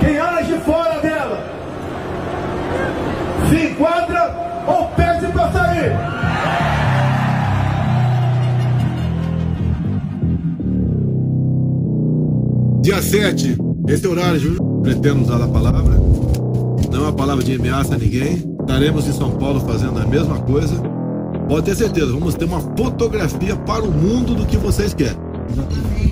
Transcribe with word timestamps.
Quem 0.00 0.18
age 0.18 0.58
fora 0.60 1.00
dela 1.00 1.44
se 3.48 3.66
enquadra 3.66 4.64
ou 4.68 4.86
pede 4.90 5.26
para 5.32 5.52
sair. 5.52 5.92
Dia 12.80 13.02
7, 13.02 13.58
esse 13.88 14.06
é 14.06 14.08
horário, 14.08 14.62
pretendo 14.82 15.22
usar 15.22 15.42
a 15.42 15.48
palavra. 15.48 15.82
Não 16.92 16.98
é 16.98 17.02
uma 17.02 17.12
palavra 17.12 17.42
de 17.42 17.56
ameaça 17.56 17.96
a 17.96 17.98
ninguém. 17.98 18.56
Estaremos 18.60 19.08
em 19.08 19.12
São 19.12 19.32
Paulo 19.32 19.60
fazendo 19.60 19.98
a 19.98 20.06
mesma 20.06 20.38
coisa. 20.38 20.80
Pode 21.48 21.66
ter 21.66 21.74
certeza, 21.74 22.12
vamos 22.12 22.36
ter 22.36 22.44
uma 22.44 22.60
fotografia 22.60 23.56
para 23.56 23.82
o 23.82 23.90
mundo 23.90 24.34
do 24.34 24.46
que 24.46 24.56
vocês 24.56 24.94
querem. 24.94 25.21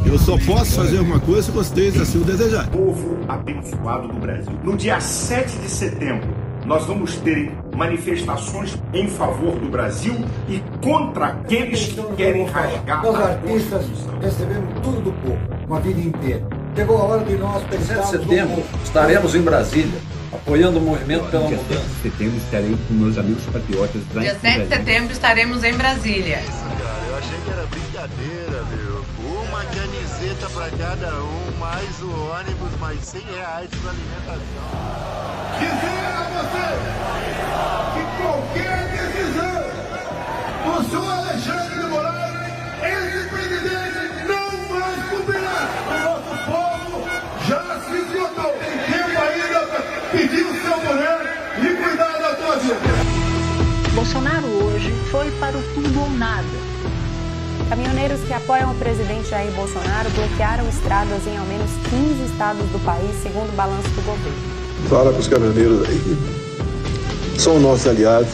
Eu 0.05 0.19
só 0.19 0.37
posso 0.39 0.77
fazer 0.77 0.99
alguma 0.99 1.21
coisa 1.21 1.43
se 1.43 1.51
vocês 1.51 2.01
assim 2.01 2.19
o 2.19 2.25
desejarem. 2.25 2.71
Povo 2.71 3.19
abençoado 3.29 4.09
do 4.09 4.19
Brasil. 4.19 4.53
No 4.63 4.77
dia 4.77 5.01
7 5.01 5.59
de 5.59 5.69
setembro, 5.69 6.29
nós 6.66 6.85
vamos 6.87 7.16
ter 7.16 7.53
manifestações 7.75 8.77
em 8.93 9.09
favor 9.09 9.59
do 9.59 9.69
Brasil 9.69 10.15
e 10.49 10.63
contra 10.83 11.27
aqueles 11.27 11.87
que 11.87 12.03
querem 12.16 12.45
rasgar 12.47 13.03
Nós 13.03 13.16
a 13.16 13.29
artistas 13.29 13.87
recebemos 14.21 14.75
tudo 14.83 15.01
do 15.01 15.13
povo, 15.13 15.39
uma 15.66 15.80
vida 15.80 16.01
inteira. 16.01 16.47
Chegou 16.77 16.99
a 16.99 17.05
hora 17.05 17.25
de 17.25 17.35
nós 17.37 17.63
7 17.63 17.71
de 17.71 17.77
pensarmos 17.77 18.11
setembro 18.11 18.65
estaremos 18.85 19.35
em 19.35 19.43
Brasília, 19.43 20.01
apoiando 20.33 20.79
o 20.79 20.83
movimento 20.83 21.25
pela 21.30 21.47
Dia 21.47 21.57
mudança. 21.57 21.80
7 21.80 21.88
de 21.88 22.02
setembro 22.02 22.37
estarei 22.37 22.77
com 22.88 22.95
meus 22.95 23.19
amigos 23.19 23.45
patriotas 23.45 24.02
Dia 24.15 24.33
em 24.33 24.38
7 24.38 24.61
de 24.61 24.69
setembro 24.69 25.13
estaremos 25.13 25.65
em 25.65 25.74
Brasília. 25.74 26.37
Cara, 26.37 27.07
eu 27.09 27.16
achei 27.16 27.38
que 27.45 27.51
era 27.51 27.66
brincadeira, 27.66 28.65
meu. 28.71 28.80
Camiseta 30.21 30.51
pra 30.51 30.68
cada 30.73 31.15
um, 31.15 31.59
mais 31.59 32.02
o 32.02 32.10
ônibus, 32.10 32.79
mais 32.79 33.01
100 33.01 33.23
reais 33.23 33.71
de 33.71 33.88
alimentação. 33.88 34.66
Dizer 35.59 36.04
a 36.04 36.29
você 36.37 36.68
que 37.95 38.02
qualquer 38.21 38.80
decisão 38.90 39.65
do 40.66 40.90
senhor 40.90 41.10
Alexandre 41.10 41.74
de 41.74 41.87
Moraes, 41.87 42.37
esse 42.82 43.29
presidente 43.30 44.29
não 44.29 44.51
vai 44.68 44.95
cumprirá. 45.09 45.60
O 45.88 45.93
nosso 46.04 46.34
povo 46.45 47.09
já 47.49 47.80
se 47.80 47.96
esgotou. 47.96 48.52
Tem 48.60 48.77
tempo 48.93 49.16
ainda 49.23 49.60
para 49.68 49.80
pedir 50.12 50.45
o 50.45 50.52
seu 50.60 50.77
poder 50.80 51.21
e 51.62 51.82
cuidar 51.82 52.18
da 52.18 52.34
tua 52.34 52.57
vida. 52.57 53.95
Bolsonaro 53.95 54.46
hoje 54.46 54.93
foi 55.10 55.30
para 55.40 55.57
o 55.57 55.62
tudo 55.74 56.02
ou 56.02 56.10
nada. 56.10 56.60
Caminhoneiros 57.71 58.21
que 58.23 58.32
apoiam 58.32 58.73
o 58.73 58.74
presidente 58.74 59.30
Jair 59.30 59.52
Bolsonaro 59.52 60.10
bloquearam 60.10 60.68
estradas 60.68 61.24
em 61.24 61.37
ao 61.37 61.46
menos 61.46 61.71
15 61.88 62.32
estados 62.32 62.66
do 62.71 62.85
país, 62.85 63.15
segundo 63.23 63.49
o 63.49 63.52
balanço 63.52 63.88
do 63.90 64.03
governo. 64.04 64.88
Fala 64.88 65.12
com 65.12 65.21
os 65.21 65.28
caminhoneiros 65.28 65.88
aí. 65.88 67.38
São 67.38 67.60
nossos 67.60 67.87
aliados, 67.87 68.32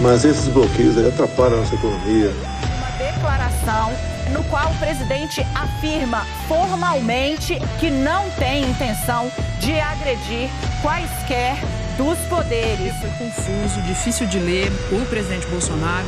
mas 0.00 0.24
esses 0.24 0.48
bloqueios 0.48 0.96
aí 0.96 1.08
atrapalham 1.08 1.58
a 1.58 1.60
nossa 1.60 1.74
economia. 1.74 2.32
Uma 2.78 2.90
declaração 2.92 3.92
no 4.32 4.42
qual 4.44 4.70
o 4.70 4.78
presidente 4.78 5.46
afirma 5.54 6.24
formalmente 6.48 7.60
que 7.78 7.90
não 7.90 8.30
tem 8.30 8.62
intenção 8.64 9.30
de 9.60 9.78
agredir 9.78 10.48
quaisquer 10.80 11.58
dos 11.98 12.16
poderes. 12.30 12.94
Foi 13.00 13.10
confuso, 13.18 13.82
difícil 13.82 14.26
de 14.28 14.38
ler. 14.38 14.68
O 14.92 15.04
presidente 15.06 15.46
Bolsonaro 15.48 16.06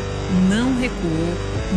não 0.48 0.78
recuou, 0.80 1.34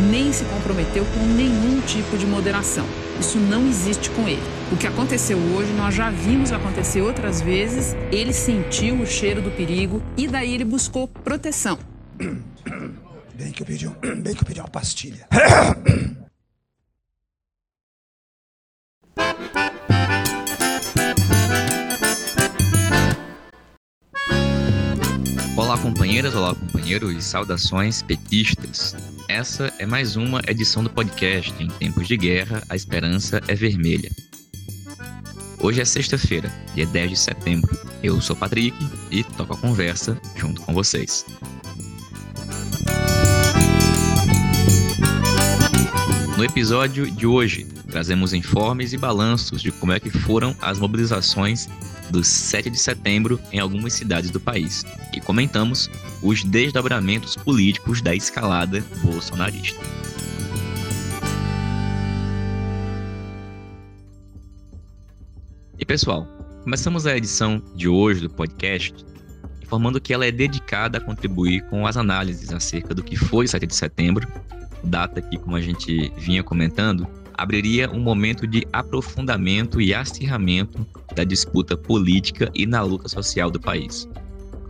nem 0.10 0.32
se 0.32 0.46
comprometeu 0.46 1.04
com 1.04 1.26
nenhum 1.36 1.82
tipo 1.82 2.18
de 2.18 2.26
moderação. 2.26 2.86
Isso 3.20 3.38
não 3.38 3.68
existe 3.68 4.10
com 4.12 4.28
ele. 4.28 4.42
O 4.72 4.78
que 4.78 4.88
aconteceu 4.88 5.38
hoje, 5.38 5.74
nós 5.74 5.94
já 5.94 6.10
vimos 6.10 6.52
acontecer 6.52 7.02
outras 7.02 7.42
vezes. 7.42 7.96
Ele 8.12 8.32
sentiu 8.32 8.96
o 9.02 9.06
cheiro 9.06 9.42
do 9.42 9.52
perigo 9.52 10.02
e 10.16 10.28
daí 10.28 10.54
ele 10.54 10.64
buscou 10.64 11.08
proteção. 11.08 11.78
Bem 13.36 13.52
que 13.52 13.64
eu 13.64 13.66
pedi, 13.66 13.88
um- 13.88 13.96
bem 14.22 14.36
que 14.36 14.44
eu 14.44 14.46
pedi 14.46 14.60
uma 14.60 14.70
pastilha. 14.70 15.28
companheiras, 26.04 26.36
olá, 26.36 26.54
companheiros, 26.54 27.24
saudações 27.24 28.02
petistas. 28.02 28.94
Essa 29.30 29.74
é 29.80 29.86
mais 29.86 30.18
uma 30.18 30.42
edição 30.46 30.84
do 30.84 30.90
podcast 30.90 31.54
Em 31.64 31.70
Tempos 31.70 32.10
de 32.10 32.18
Guerra, 32.18 32.62
a 32.68 32.76
Esperança 32.76 33.40
é 33.48 33.56
Vermelha. 33.56 34.12
Hoje 35.62 35.80
é 35.80 35.86
sexta-feira, 35.86 36.52
dia 36.76 36.86
10 36.86 37.12
de 37.12 37.16
setembro. 37.16 37.80
Eu 38.04 38.20
sou 38.20 38.36
Patrick 38.36 38.76
e 39.12 39.24
toco 39.24 39.54
a 39.54 39.58
conversa 39.58 40.20
junto 40.36 40.62
com 40.64 40.74
vocês. 40.74 41.26
No 46.36 46.44
episódio 46.44 47.10
de 47.10 47.26
hoje, 47.26 47.66
trazemos 47.94 48.34
informes 48.34 48.92
e 48.92 48.98
balanços 48.98 49.62
de 49.62 49.72
como 49.72 49.92
é 49.92 50.00
que 50.00 50.10
foram 50.10 50.56
as 50.60 50.80
mobilizações 50.80 51.70
do 52.10 52.24
7 52.24 52.72
de 52.72 52.80
setembro 52.80 53.40
em 53.52 53.60
algumas 53.60 53.94
cidades 53.94 54.32
do 54.32 54.40
país 54.40 54.84
e 55.16 55.22
comentamos 55.22 55.92
os 56.24 56.44
desdobramentos 56.44 57.36
políticos 57.36 58.02
da 58.02 58.16
escalada 58.16 58.84
bolsonarista. 59.04 59.80
E 65.78 65.86
pessoal, 65.86 66.26
começamos 66.64 67.06
a 67.06 67.16
edição 67.16 67.62
de 67.76 67.88
hoje 67.88 68.22
do 68.22 68.30
podcast 68.32 69.06
informando 69.62 70.02
que 70.02 70.16
ela 70.16 70.26
é 70.26 70.32
dedicada 70.32 70.98
a 70.98 71.02
contribuir 71.02 71.62
com 71.70 71.86
as 71.86 71.96
análises 71.96 72.52
acerca 72.52 72.96
do 72.96 73.04
que 73.04 73.16
foi 73.16 73.46
o 73.46 73.48
7 73.48 73.68
de 73.68 73.76
setembro, 73.76 74.28
data 74.84 75.22
que, 75.22 75.38
como 75.38 75.56
a 75.56 75.62
gente 75.62 76.12
vinha 76.18 76.44
comentando, 76.44 77.08
abriria 77.36 77.90
um 77.92 78.00
momento 78.00 78.48
de 78.48 78.66
aprofundamento 78.72 79.82
e 79.82 79.94
acirramento 79.94 80.86
da 81.16 81.24
disputa 81.24 81.76
política 81.76 82.52
e 82.54 82.66
na 82.66 82.82
luta 82.82 83.08
social 83.08 83.50
do 83.50 83.60
país. 83.60 84.08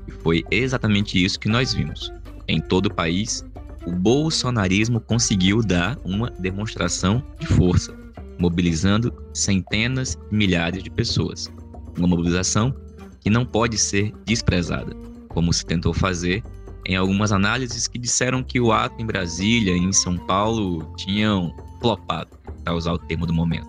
E 0.08 0.12
foi 0.12 0.44
exatamente 0.52 1.24
isso 1.24 1.40
que 1.40 1.50
nós 1.50 1.74
vimos. 1.74 2.12
Em 2.48 2.60
todo 2.60 2.88
o 2.88 2.94
país, 2.94 3.46
o 3.86 3.92
bolsonarismo 3.92 5.00
conseguiu 5.00 5.62
dar 5.62 5.98
uma 6.04 6.30
demonstração 6.32 7.24
de 7.40 7.48
força, 7.48 7.96
mobilizando 8.40 9.14
centenas 9.34 10.18
de 10.30 10.36
milhares 10.36 10.84
de 10.84 10.90
pessoas. 10.90 11.52
Uma 11.98 12.08
mobilização 12.08 12.74
que 13.22 13.30
não 13.30 13.46
pode 13.46 13.78
ser 13.78 14.14
desprezada, 14.26 14.96
como 15.30 15.54
se 15.54 15.66
tentou 15.66 15.94
fazer 15.94 16.44
em 16.86 16.96
algumas 16.96 17.32
análises 17.32 17.88
que 17.88 17.98
disseram 17.98 18.44
que 18.44 18.60
o 18.60 18.72
ato 18.72 19.02
em 19.02 19.06
Brasília 19.06 19.74
e 19.74 19.80
em 19.80 19.94
São 19.94 20.18
Paulo 20.18 20.94
tinham 20.98 21.56
flopado, 21.84 22.30
para 22.64 22.74
usar 22.74 22.94
o 22.94 22.98
termo 22.98 23.26
do 23.26 23.34
momento. 23.34 23.68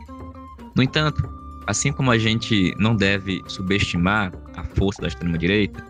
No 0.77 0.85
entanto, 0.85 1.29
assim 1.67 1.93
como 1.93 2.13
a 2.13 2.19
gente 2.19 2.73
não 2.79 2.95
deve 2.95 3.43
subestimar 3.49 4.33
a 4.55 4.63
força 4.63 5.03
da 5.03 5.09
extrema-direita, 5.09 5.85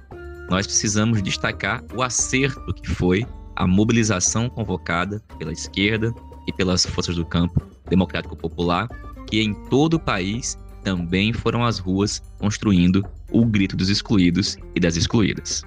nós 0.48 0.66
precisamos 0.66 1.22
destacar 1.22 1.84
o 1.94 2.02
acerto 2.02 2.72
que 2.72 2.88
foi 2.88 3.26
a 3.56 3.66
mobilização 3.66 4.48
convocada 4.48 5.22
pela 5.38 5.52
esquerda 5.52 6.14
e 6.46 6.52
pelas 6.52 6.86
forças 6.86 7.16
do 7.16 7.26
campo 7.26 7.60
democrático 7.90 8.34
popular, 8.34 8.88
que 9.26 9.42
em 9.42 9.52
todo 9.68 9.94
o 9.94 10.00
país 10.00 10.58
também 10.82 11.30
foram 11.30 11.62
às 11.62 11.78
ruas 11.78 12.22
construindo 12.38 13.04
o 13.30 13.44
grito 13.44 13.76
dos 13.76 13.90
excluídos 13.90 14.56
e 14.74 14.80
das 14.80 14.96
excluídas. 14.96 15.62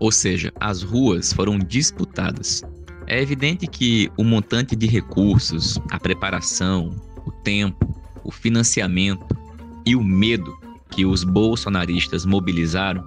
Ou 0.00 0.10
seja, 0.10 0.52
as 0.58 0.82
ruas 0.82 1.32
foram 1.32 1.56
disputadas. 1.56 2.62
É 3.12 3.20
evidente 3.20 3.66
que 3.66 4.10
o 4.16 4.24
montante 4.24 4.74
de 4.74 4.86
recursos, 4.86 5.78
a 5.90 6.00
preparação, 6.00 6.98
o 7.26 7.30
tempo, 7.30 7.94
o 8.24 8.32
financiamento 8.32 9.36
e 9.84 9.94
o 9.94 10.02
medo 10.02 10.58
que 10.90 11.04
os 11.04 11.22
bolsonaristas 11.22 12.24
mobilizaram 12.24 13.04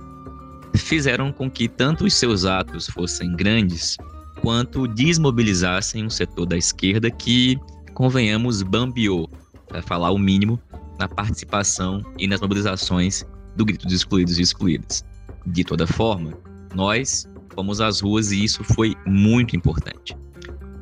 fizeram 0.76 1.32
com 1.32 1.50
que 1.50 1.68
tanto 1.68 2.06
os 2.06 2.14
seus 2.14 2.46
atos 2.46 2.86
fossem 2.88 3.36
grandes, 3.36 3.98
quanto 4.42 4.88
desmobilizassem 4.88 6.06
um 6.06 6.10
setor 6.12 6.46
da 6.46 6.56
esquerda 6.56 7.10
que, 7.10 7.58
convenhamos, 7.96 8.62
bambiou, 8.62 9.28
para 9.68 9.82
falar 9.82 10.12
o 10.12 10.20
mínimo, 10.20 10.62
na 11.00 11.08
participação 11.08 12.04
e 12.20 12.28
nas 12.28 12.42
mobilizações 12.42 13.26
do 13.56 13.66
grito 13.66 13.88
dos 13.88 13.96
excluídos 13.96 14.38
e 14.38 14.44
excluídas. 14.44 15.04
De 15.48 15.64
toda 15.64 15.88
forma, 15.88 16.38
nós 16.76 17.28
fomos 17.56 17.82
às 17.82 18.02
ruas 18.02 18.32
e 18.32 18.44
isso 18.44 18.64
foi 18.64 18.96
muito 19.08 19.56
importante. 19.56 20.16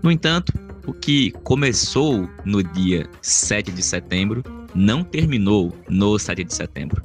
No 0.01 0.11
entanto, 0.11 0.51
o 0.85 0.91
que 0.91 1.31
começou 1.43 2.27
no 2.43 2.61
dia 2.61 3.09
7 3.21 3.71
de 3.71 3.81
setembro 3.81 4.43
não 4.75 5.03
terminou 5.03 5.73
no 5.87 6.19
7 6.19 6.43
de 6.43 6.53
setembro. 6.53 7.01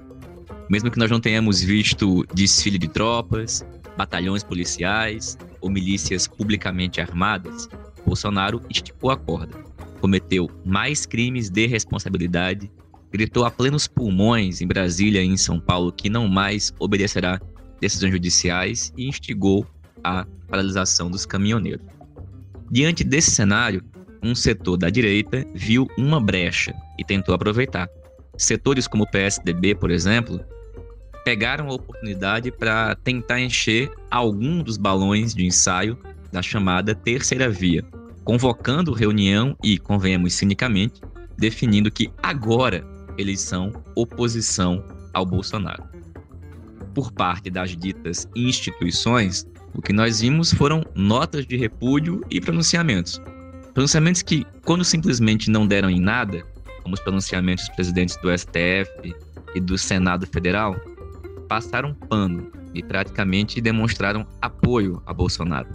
Mesmo 0.69 0.91
que 0.91 0.99
nós 0.99 1.11
não 1.11 1.21
tenhamos 1.21 1.63
visto 1.63 2.27
desfile 2.35 2.79
de 2.79 2.89
tropas, 2.89 3.65
batalhões 3.97 4.43
policiais 4.43 5.39
ou 5.61 5.71
milícias 5.71 6.27
publicamente 6.27 7.01
armadas, 7.01 7.69
Bolsonaro 8.05 8.63
esticou 8.71 9.11
a 9.11 9.17
corda. 9.17 9.57
cometeu 10.01 10.49
mais 10.65 11.05
crimes 11.05 11.51
de 11.51 11.67
responsabilidade, 11.67 12.71
gritou 13.13 13.45
a 13.45 13.51
plenos 13.51 13.89
pulmões 13.89 14.61
em 14.61 14.67
Brasília 14.67 15.23
e 15.23 15.27
em 15.27 15.37
São 15.37 15.59
Paulo 15.59 15.93
que 15.93 16.09
não 16.09 16.29
mais 16.29 16.73
obedecerá 16.79 17.41
decisões 17.81 18.13
judiciais 18.13 18.93
e 18.97 19.09
instigou 19.09 19.67
a 20.03 20.27
paralisação 20.49 21.11
dos 21.11 21.27
caminhoneiros. 21.27 21.87
Diante 22.71 23.03
desse 23.05 23.31
cenário, 23.31 23.83
um 24.23 24.35
setor 24.35 24.77
da 24.77 24.91
direita 24.91 25.47
viu 25.55 25.87
uma 25.97 26.21
brecha 26.21 26.75
e 26.99 27.05
tentou 27.05 27.35
aproveitar. 27.35 27.89
Setores 28.37 28.87
como 28.87 29.05
o 29.05 29.11
PSDB, 29.11 29.75
por 29.75 29.91
exemplo, 29.91 30.41
pegaram 31.25 31.69
a 31.69 31.75
oportunidade 31.75 32.51
para 32.51 32.95
tentar 32.97 33.41
encher 33.41 33.91
algum 34.11 34.63
dos 34.63 34.77
balões 34.77 35.35
de 35.35 35.45
ensaio 35.45 35.99
da 36.33 36.43
chamada 36.43 36.95
terceira 36.95 37.49
via, 37.49 37.85
convocando 38.25 38.93
reunião 38.93 39.57
e, 39.63 39.79
convenhamos 39.79 40.35
cinicamente, 40.35 41.01
definindo 41.37 41.91
que 41.91 42.11
agora 42.23 42.85
eles 43.17 43.41
são 43.41 43.73
oposição 43.95 44.85
ao 45.13 45.25
Bolsonaro. 45.25 45.85
Por 46.99 47.13
parte 47.13 47.49
das 47.49 47.77
ditas 47.77 48.29
instituições, 48.35 49.47
o 49.73 49.81
que 49.81 49.93
nós 49.93 50.21
vimos 50.21 50.53
foram 50.53 50.85
notas 50.97 51.47
de 51.47 51.57
repúdio 51.57 52.25
e 52.29 52.41
pronunciamentos. 52.41 53.23
Pronunciamentos 53.73 54.21
que, 54.21 54.45
quando 54.65 54.85
simplesmente 54.85 55.49
não 55.49 55.65
deram 55.65 55.89
em 55.89 56.01
nada, 56.01 56.43
como 56.83 56.97
os 56.97 57.01
pronunciamentos 57.01 57.67
dos 57.67 57.77
presidentes 57.77 58.17
do 58.17 58.37
STF 58.37 59.15
e 59.55 59.61
do 59.61 59.79
Senado 59.79 60.27
Federal, 60.27 60.75
passaram 61.49 61.95
pano 61.95 62.51
e 62.75 62.83
praticamente 62.83 63.61
demonstraram 63.61 64.27
apoio 64.43 65.01
a 65.07 65.15
Bolsonaro, 65.15 65.69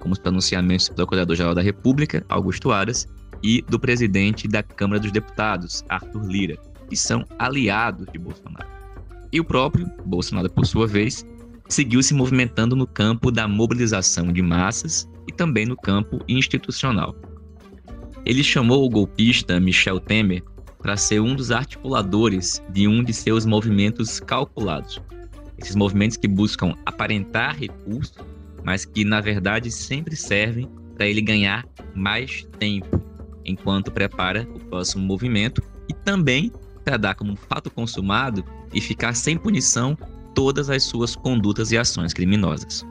como 0.00 0.12
os 0.12 0.18
pronunciamentos 0.18 0.88
do 0.88 0.96
Procurador-Geral 0.96 1.54
da 1.54 1.62
República, 1.62 2.26
Augusto 2.28 2.72
Aras, 2.72 3.06
e 3.44 3.62
do 3.62 3.78
presidente 3.78 4.48
da 4.48 4.60
Câmara 4.60 4.98
dos 4.98 5.12
Deputados, 5.12 5.84
Arthur 5.88 6.26
Lira, 6.26 6.56
que 6.90 6.96
são 6.96 7.24
aliados 7.38 8.08
de 8.12 8.18
Bolsonaro. 8.18 8.74
E 9.34 9.40
o 9.40 9.44
próprio 9.44 9.90
Bolsonaro, 10.06 10.48
por 10.48 10.64
sua 10.64 10.86
vez, 10.86 11.26
seguiu 11.68 12.00
se 12.04 12.14
movimentando 12.14 12.76
no 12.76 12.86
campo 12.86 13.32
da 13.32 13.48
mobilização 13.48 14.32
de 14.32 14.40
massas 14.40 15.10
e 15.26 15.32
também 15.32 15.66
no 15.66 15.76
campo 15.76 16.20
institucional. 16.28 17.16
Ele 18.24 18.44
chamou 18.44 18.84
o 18.84 18.88
golpista 18.88 19.58
Michel 19.58 19.98
Temer 19.98 20.40
para 20.78 20.96
ser 20.96 21.18
um 21.18 21.34
dos 21.34 21.50
articuladores 21.50 22.62
de 22.70 22.86
um 22.86 23.02
de 23.02 23.12
seus 23.12 23.44
movimentos 23.44 24.20
calculados. 24.20 25.02
Esses 25.58 25.74
movimentos 25.74 26.16
que 26.16 26.28
buscam 26.28 26.76
aparentar 26.86 27.58
recursos, 27.58 28.16
mas 28.62 28.84
que 28.84 29.04
na 29.04 29.20
verdade 29.20 29.68
sempre 29.68 30.14
servem 30.14 30.70
para 30.94 31.08
ele 31.08 31.20
ganhar 31.20 31.66
mais 31.92 32.46
tempo 32.60 33.02
enquanto 33.44 33.90
prepara 33.90 34.46
o 34.54 34.60
próximo 34.60 35.04
movimento 35.04 35.60
e 35.88 35.92
também 35.92 36.52
dar 36.98 37.14
como 37.14 37.36
fato 37.36 37.70
consumado 37.70 38.44
e 38.72 38.80
ficar 38.80 39.14
sem 39.14 39.36
punição 39.36 39.96
todas 40.34 40.68
as 40.68 40.82
suas 40.82 41.14
condutas 41.16 41.70
e 41.72 41.78
ações 41.78 42.12
criminosas. 42.12 42.84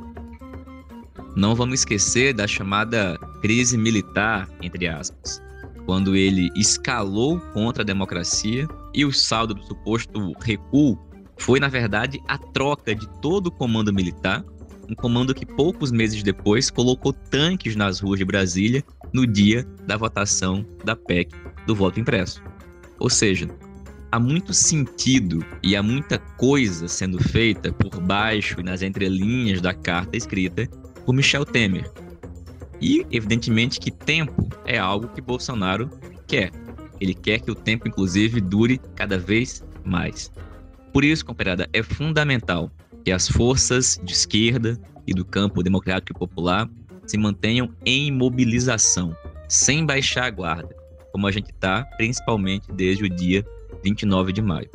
Não 1.36 1.56
vamos 1.56 1.80
esquecer 1.80 2.34
da 2.34 2.48
chamada 2.48 3.18
crise 3.42 3.78
militar, 3.78 4.48
entre 4.62 4.88
aspas, 4.88 5.42
quando 5.86 6.16
ele 6.16 6.50
escalou 6.56 7.40
contra 7.54 7.84
a 7.84 7.86
democracia 7.86 8.68
e 8.94 9.04
o 9.04 9.12
saldo 9.12 9.54
do 9.54 9.64
suposto 9.64 10.34
recuo 10.40 10.98
foi, 11.38 11.60
na 11.60 11.68
verdade, 11.68 12.22
a 12.28 12.38
troca 12.38 12.96
de 12.96 13.08
todo 13.20 13.48
o 13.48 13.52
comando 13.52 13.92
militar, 13.92 14.46
um 14.88 14.96
comando 14.96 15.34
que 15.34 15.46
poucos 15.46 15.92
meses 15.92 16.22
depois 16.22 16.70
colocou 16.70 17.12
tanques 17.12 17.76
nas 17.76 18.00
ruas 18.00 18.20
de 18.20 18.26
Brasília 18.26 18.84
no 19.12 19.26
dia 19.26 19.66
da 19.86 19.98
votação 19.98 20.66
da 20.86 20.96
PEC 20.96 21.34
do 21.66 21.76
voto 21.76 22.00
impresso. 22.00 22.42
Ou 23.00 23.10
seja, 23.10 23.48
há 24.14 24.20
muito 24.20 24.54
sentido 24.54 25.44
e 25.64 25.76
há 25.76 25.82
muita 25.82 26.20
coisa 26.20 26.88
sendo 26.88 27.18
feita 27.18 27.74
por 27.74 28.00
baixo 28.00 28.60
e 28.60 28.64
nas 28.64 28.84
entrelinhas 28.84 29.60
da 29.60 29.74
carta 29.74 30.16
escrita 30.16 30.68
por 31.04 31.16
Michel 31.16 31.44
Temer. 31.44 31.92
E, 32.80 33.08
evidentemente, 33.10 33.80
que 33.80 33.90
tempo 33.90 34.48
é 34.66 34.78
algo 34.78 35.08
que 35.08 35.20
Bolsonaro 35.20 35.90
quer. 36.28 36.52
Ele 37.02 37.16
quer 37.16 37.40
que 37.40 37.50
o 37.50 37.56
tempo, 37.56 37.88
inclusive, 37.88 38.40
dure 38.40 38.80
cada 38.94 39.18
vez 39.18 39.64
mais. 39.84 40.32
Por 40.94 41.04
isso, 41.04 41.26
comparada, 41.26 41.68
é 41.74 41.82
fundamental 41.82 42.70
que 43.04 43.12
as 43.12 43.28
forças 43.28 44.00
de 44.04 44.14
esquerda 44.14 44.80
e 45.08 45.14
do 45.16 45.26
campo 45.26 45.64
democrático 45.64 46.16
e 46.16 46.20
popular 46.20 46.70
se 47.08 47.18
mantenham 47.18 47.74
em 47.84 48.12
mobilização, 48.12 49.18
sem 49.50 49.84
baixar 49.84 50.26
a 50.26 50.30
guarda, 50.30 50.76
como 51.12 51.26
a 51.26 51.32
gente 51.32 51.50
está, 51.50 51.84
principalmente 51.98 52.72
desde 52.72 53.06
o 53.06 53.10
dia 53.10 53.44
29 53.84 54.32
de 54.32 54.42
maio. 54.42 54.70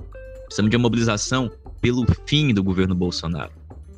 Precisamos 0.45 0.71
de 0.71 0.77
uma 0.77 0.83
mobilização 0.83 1.51
pelo 1.81 2.07
fim 2.27 2.53
do 2.53 2.63
governo 2.63 2.95
Bolsonaro, 2.95 3.53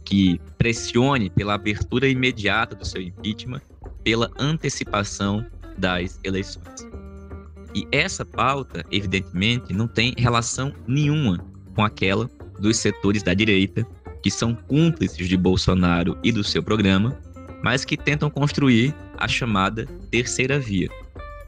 que 0.05 0.41
pressione 0.59 1.31
pela 1.31 1.55
abertura 1.55 2.09
imediata 2.09 2.75
do 2.75 2.85
seu 2.85 3.01
impeachment, 3.01 3.63
pela 4.05 4.31
antecipação 4.39 5.45
das 5.79 6.19
eleições. 6.25 6.89
E 7.75 7.87
essa 7.93 8.25
pauta, 8.25 8.85
evidentemente, 8.91 9.73
não 9.73 9.87
tem 9.87 10.15
relação 10.17 10.73
nenhuma 10.87 11.39
com 11.75 11.85
aquela 11.85 12.29
dos 12.59 12.77
setores 12.77 13.23
da 13.23 13.33
direita, 13.33 13.87
que 14.23 14.31
são 14.31 14.55
cúmplices 14.55 15.29
de 15.29 15.37
Bolsonaro 15.37 16.19
e 16.23 16.31
do 16.31 16.45
seu 16.45 16.63
programa, 16.63 17.17
mas 17.63 17.85
que 17.85 17.97
tentam 17.97 18.29
construir 18.29 18.95
a 19.17 19.29
chamada 19.29 19.87
terceira 20.11 20.59
via. 20.59 20.89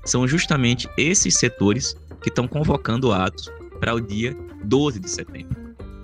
São 0.05 0.27
justamente 0.27 0.89
esses 0.97 1.35
setores 1.35 1.97
que 2.23 2.29
estão 2.29 2.47
convocando 2.47 3.13
atos 3.13 3.51
para 3.81 3.95
o 3.95 4.01
dia 4.01 4.37
12 4.65 5.01
de 5.01 5.11
setembro. 5.11 5.57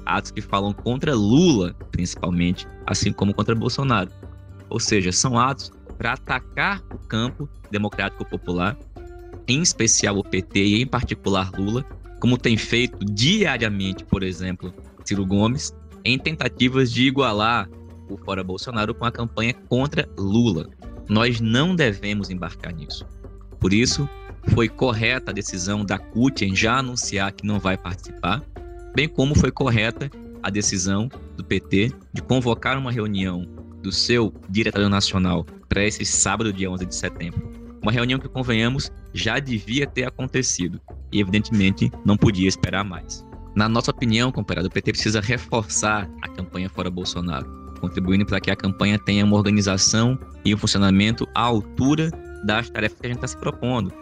Atos 0.04 0.30
que 0.30 0.40
falam 0.40 0.72
contra 0.72 1.14
Lula, 1.14 1.74
principalmente, 1.92 2.66
assim 2.86 3.12
como 3.12 3.34
contra 3.34 3.54
Bolsonaro. 3.54 4.10
Ou 4.70 4.80
seja, 4.80 5.12
são 5.12 5.38
atos 5.38 5.70
para 5.96 6.14
atacar 6.14 6.82
o 6.92 6.98
campo 6.98 7.48
democrático 7.70 8.24
popular, 8.24 8.76
em 9.46 9.60
especial 9.62 10.18
o 10.18 10.24
PT 10.24 10.64
e 10.64 10.82
em 10.82 10.86
particular 10.86 11.50
Lula, 11.52 11.84
como 12.20 12.38
tem 12.38 12.56
feito 12.56 13.04
diariamente, 13.04 14.04
por 14.04 14.22
exemplo, 14.22 14.72
Ciro 15.04 15.24
Gomes, 15.24 15.72
em 16.04 16.18
tentativas 16.18 16.92
de 16.92 17.06
igualar 17.06 17.68
o 18.08 18.16
Fora 18.16 18.42
Bolsonaro 18.42 18.94
com 18.94 19.04
a 19.04 19.12
campanha 19.12 19.54
contra 19.68 20.08
Lula. 20.18 20.68
Nós 21.08 21.40
não 21.40 21.74
devemos 21.74 22.30
embarcar 22.30 22.74
nisso. 22.74 23.06
Por 23.60 23.72
isso, 23.72 24.08
foi 24.48 24.68
correta 24.68 25.30
a 25.30 25.34
decisão 25.34 25.84
da 25.84 25.98
CUT 25.98 26.44
em 26.44 26.54
já 26.54 26.78
anunciar 26.78 27.32
que 27.32 27.46
não 27.46 27.58
vai 27.58 27.76
participar, 27.76 28.42
bem 28.94 29.08
como 29.08 29.34
foi 29.34 29.50
correta 29.50 30.10
a 30.42 30.50
decisão 30.50 31.08
do 31.36 31.44
PT 31.44 31.92
de 32.12 32.22
convocar 32.22 32.78
uma 32.78 32.92
reunião 32.92 33.46
do 33.82 33.92
seu 33.92 34.32
diretório 34.48 34.88
nacional 34.88 35.44
para 35.68 35.84
esse 35.84 36.04
sábado, 36.04 36.52
dia 36.52 36.70
11 36.70 36.86
de 36.86 36.94
setembro. 36.94 37.50
Uma 37.82 37.92
reunião 37.92 38.18
que, 38.18 38.28
convenhamos, 38.28 38.90
já 39.12 39.38
devia 39.38 39.86
ter 39.86 40.04
acontecido 40.04 40.80
e, 41.12 41.20
evidentemente, 41.20 41.90
não 42.04 42.16
podia 42.16 42.48
esperar 42.48 42.84
mais. 42.84 43.24
Na 43.54 43.68
nossa 43.68 43.90
opinião, 43.90 44.32
comparado, 44.32 44.68
o 44.68 44.70
PT 44.70 44.92
precisa 44.92 45.20
reforçar 45.20 46.08
a 46.22 46.28
campanha 46.28 46.68
Fora 46.68 46.90
Bolsonaro, 46.90 47.46
contribuindo 47.80 48.26
para 48.26 48.40
que 48.40 48.50
a 48.50 48.56
campanha 48.56 48.98
tenha 48.98 49.24
uma 49.24 49.36
organização 49.36 50.18
e 50.44 50.54
um 50.54 50.58
funcionamento 50.58 51.26
à 51.34 51.42
altura 51.42 52.10
das 52.44 52.68
tarefas 52.70 52.98
que 53.00 53.06
a 53.06 53.10
gente 53.10 53.18
está 53.18 53.28
se 53.28 53.36
propondo 53.36 53.92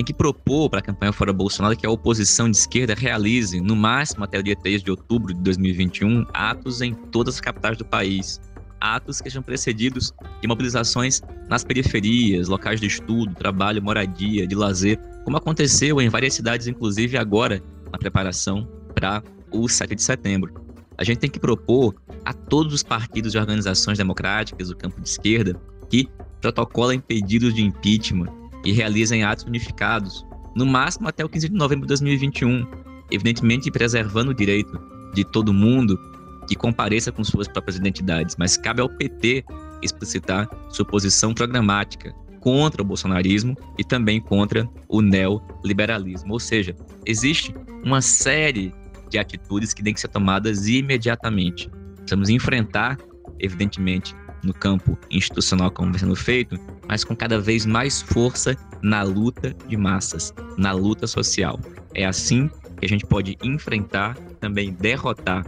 tem 0.00 0.04
que 0.06 0.14
propor 0.14 0.70
para 0.70 0.78
a 0.78 0.82
campanha 0.82 1.12
Fora 1.12 1.30
Bolsonaro 1.30 1.76
que 1.76 1.84
a 1.84 1.90
oposição 1.90 2.50
de 2.50 2.56
esquerda 2.56 2.94
realize, 2.94 3.60
no 3.60 3.76
máximo 3.76 4.24
até 4.24 4.38
o 4.38 4.42
dia 4.42 4.56
3 4.56 4.82
de 4.82 4.90
outubro 4.90 5.34
de 5.34 5.40
2021, 5.42 6.24
atos 6.32 6.80
em 6.80 6.94
todas 6.94 7.34
as 7.34 7.40
capitais 7.42 7.76
do 7.76 7.84
país. 7.84 8.40
Atos 8.80 9.20
que 9.20 9.28
sejam 9.28 9.42
precedidos 9.42 10.10
de 10.40 10.48
mobilizações 10.48 11.20
nas 11.50 11.62
periferias, 11.64 12.48
locais 12.48 12.80
de 12.80 12.86
estudo, 12.86 13.34
trabalho, 13.34 13.82
moradia, 13.82 14.46
de 14.46 14.54
lazer, 14.54 14.98
como 15.22 15.36
aconteceu 15.36 16.00
em 16.00 16.08
várias 16.08 16.32
cidades, 16.32 16.66
inclusive 16.66 17.18
agora, 17.18 17.62
na 17.92 17.98
preparação 17.98 18.66
para 18.94 19.22
o 19.52 19.68
7 19.68 19.94
de 19.94 20.02
setembro. 20.02 20.54
A 20.96 21.04
gente 21.04 21.18
tem 21.18 21.28
que 21.28 21.38
propor 21.38 21.94
a 22.24 22.32
todos 22.32 22.72
os 22.72 22.82
partidos 22.82 23.34
e 23.34 23.38
organizações 23.38 23.98
democráticas 23.98 24.68
do 24.68 24.76
campo 24.78 24.98
de 24.98 25.10
esquerda 25.10 25.60
que 25.90 26.08
protocolem 26.40 27.00
pedidos 27.00 27.52
de 27.52 27.62
impeachment 27.62 28.39
e 28.64 28.72
realizem 28.72 29.24
atos 29.24 29.44
unificados, 29.44 30.26
no 30.54 30.66
máximo 30.66 31.08
até 31.08 31.24
o 31.24 31.28
15 31.28 31.48
de 31.48 31.54
novembro 31.54 31.86
de 31.86 31.88
2021, 31.88 32.66
evidentemente 33.10 33.70
preservando 33.70 34.30
o 34.30 34.34
direito 34.34 34.78
de 35.14 35.24
todo 35.24 35.52
mundo 35.52 35.98
que 36.46 36.54
compareça 36.54 37.12
com 37.12 37.22
suas 37.22 37.46
próprias 37.46 37.76
identidades, 37.76 38.36
mas 38.38 38.56
cabe 38.56 38.80
ao 38.80 38.88
PT 38.88 39.44
explicitar 39.82 40.48
sua 40.68 40.84
posição 40.84 41.32
programática 41.32 42.14
contra 42.40 42.82
o 42.82 42.84
bolsonarismo 42.84 43.56
e 43.78 43.84
também 43.84 44.20
contra 44.20 44.68
o 44.88 45.00
neoliberalismo. 45.00 46.32
Ou 46.32 46.40
seja, 46.40 46.74
existe 47.06 47.54
uma 47.84 48.00
série 48.00 48.74
de 49.08 49.18
atitudes 49.18 49.74
que 49.74 49.82
têm 49.82 49.94
que 49.94 50.00
ser 50.00 50.08
tomadas 50.08 50.66
imediatamente. 50.66 51.70
Precisamos 51.96 52.28
enfrentar, 52.28 52.98
evidentemente, 53.38 54.14
no 54.42 54.54
campo 54.54 54.98
institucional 55.10 55.70
como 55.70 55.98
sendo 55.98 56.16
feito, 56.16 56.58
mas 56.88 57.04
com 57.04 57.14
cada 57.14 57.40
vez 57.40 57.66
mais 57.66 58.00
força 58.00 58.56
na 58.82 59.02
luta 59.02 59.54
de 59.66 59.76
massas, 59.76 60.34
na 60.56 60.72
luta 60.72 61.06
social. 61.06 61.58
É 61.94 62.04
assim 62.04 62.48
que 62.78 62.86
a 62.86 62.88
gente 62.88 63.06
pode 63.06 63.36
enfrentar, 63.42 64.16
também 64.40 64.72
derrotar 64.72 65.46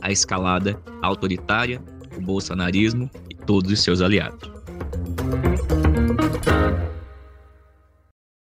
a 0.00 0.10
escalada 0.10 0.80
autoritária, 1.02 1.82
o 2.16 2.20
bolsonarismo 2.20 3.10
e 3.28 3.34
todos 3.34 3.70
os 3.70 3.80
seus 3.80 4.00
aliados. 4.00 4.50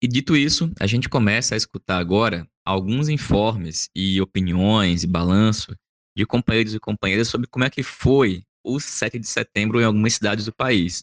E 0.00 0.06
dito 0.06 0.36
isso, 0.36 0.70
a 0.78 0.86
gente 0.86 1.08
começa 1.08 1.54
a 1.54 1.58
escutar 1.58 1.98
agora 1.98 2.46
alguns 2.64 3.08
informes 3.08 3.88
e 3.94 4.20
opiniões 4.20 5.02
e 5.02 5.06
balanço 5.08 5.74
de 6.16 6.24
companheiros 6.24 6.74
e 6.74 6.78
companheiras 6.78 7.28
sobre 7.28 7.48
como 7.48 7.64
é 7.64 7.70
que 7.70 7.82
foi 7.82 8.44
o 8.68 8.78
7 8.78 9.18
de 9.18 9.26
setembro 9.26 9.80
em 9.80 9.84
algumas 9.84 10.14
cidades 10.14 10.44
do 10.44 10.52
país. 10.52 11.02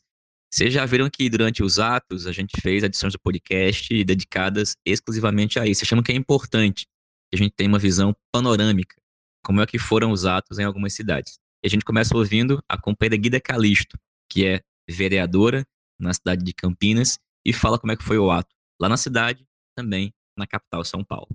Vocês 0.54 0.74
já 0.74 0.86
viram 0.86 1.10
que 1.10 1.30
durante 1.30 1.64
os 1.64 1.80
atos 1.80 2.28
a 2.28 2.32
gente 2.32 2.62
fez 2.62 2.84
edições 2.84 3.14
do 3.14 3.20
podcast 3.20 4.04
dedicadas 4.04 4.76
exclusivamente 4.86 5.60
a 5.60 5.66
isso. 5.66 5.84
Achamos 5.84 6.06
que 6.06 6.12
é 6.12 6.16
importante 6.16 6.86
que 7.30 7.36
a 7.36 7.38
gente 7.38 7.54
tenha 7.56 7.68
uma 7.68 7.80
visão 7.80 8.16
panorâmica, 8.32 8.96
como 9.44 9.62
é 9.62 9.66
que 9.66 9.80
foram 9.80 10.12
os 10.12 10.26
atos 10.26 10.60
em 10.60 10.64
algumas 10.64 10.94
cidades. 10.94 11.40
E 11.64 11.68
a 11.68 11.70
gente 11.70 11.84
começa 11.84 12.16
ouvindo 12.16 12.64
a 12.70 12.80
companheira 12.80 13.18
Guida 13.18 13.42
Calisto, 13.42 13.98
que 14.32 14.46
é 14.46 14.62
vereadora 14.90 15.66
na 16.00 16.14
cidade 16.14 16.44
de 16.44 16.54
Campinas, 16.54 17.18
e 17.46 17.52
fala 17.52 17.80
como 17.80 17.92
é 17.92 17.98
que 17.98 18.04
foi 18.04 18.18
o 18.18 18.32
ato 18.32 18.54
lá 18.80 18.88
na 18.88 18.98
cidade, 18.98 19.46
também 19.76 20.14
na 20.38 20.46
capital 20.46 20.84
São 20.86 21.04
Paulo. 21.04 21.30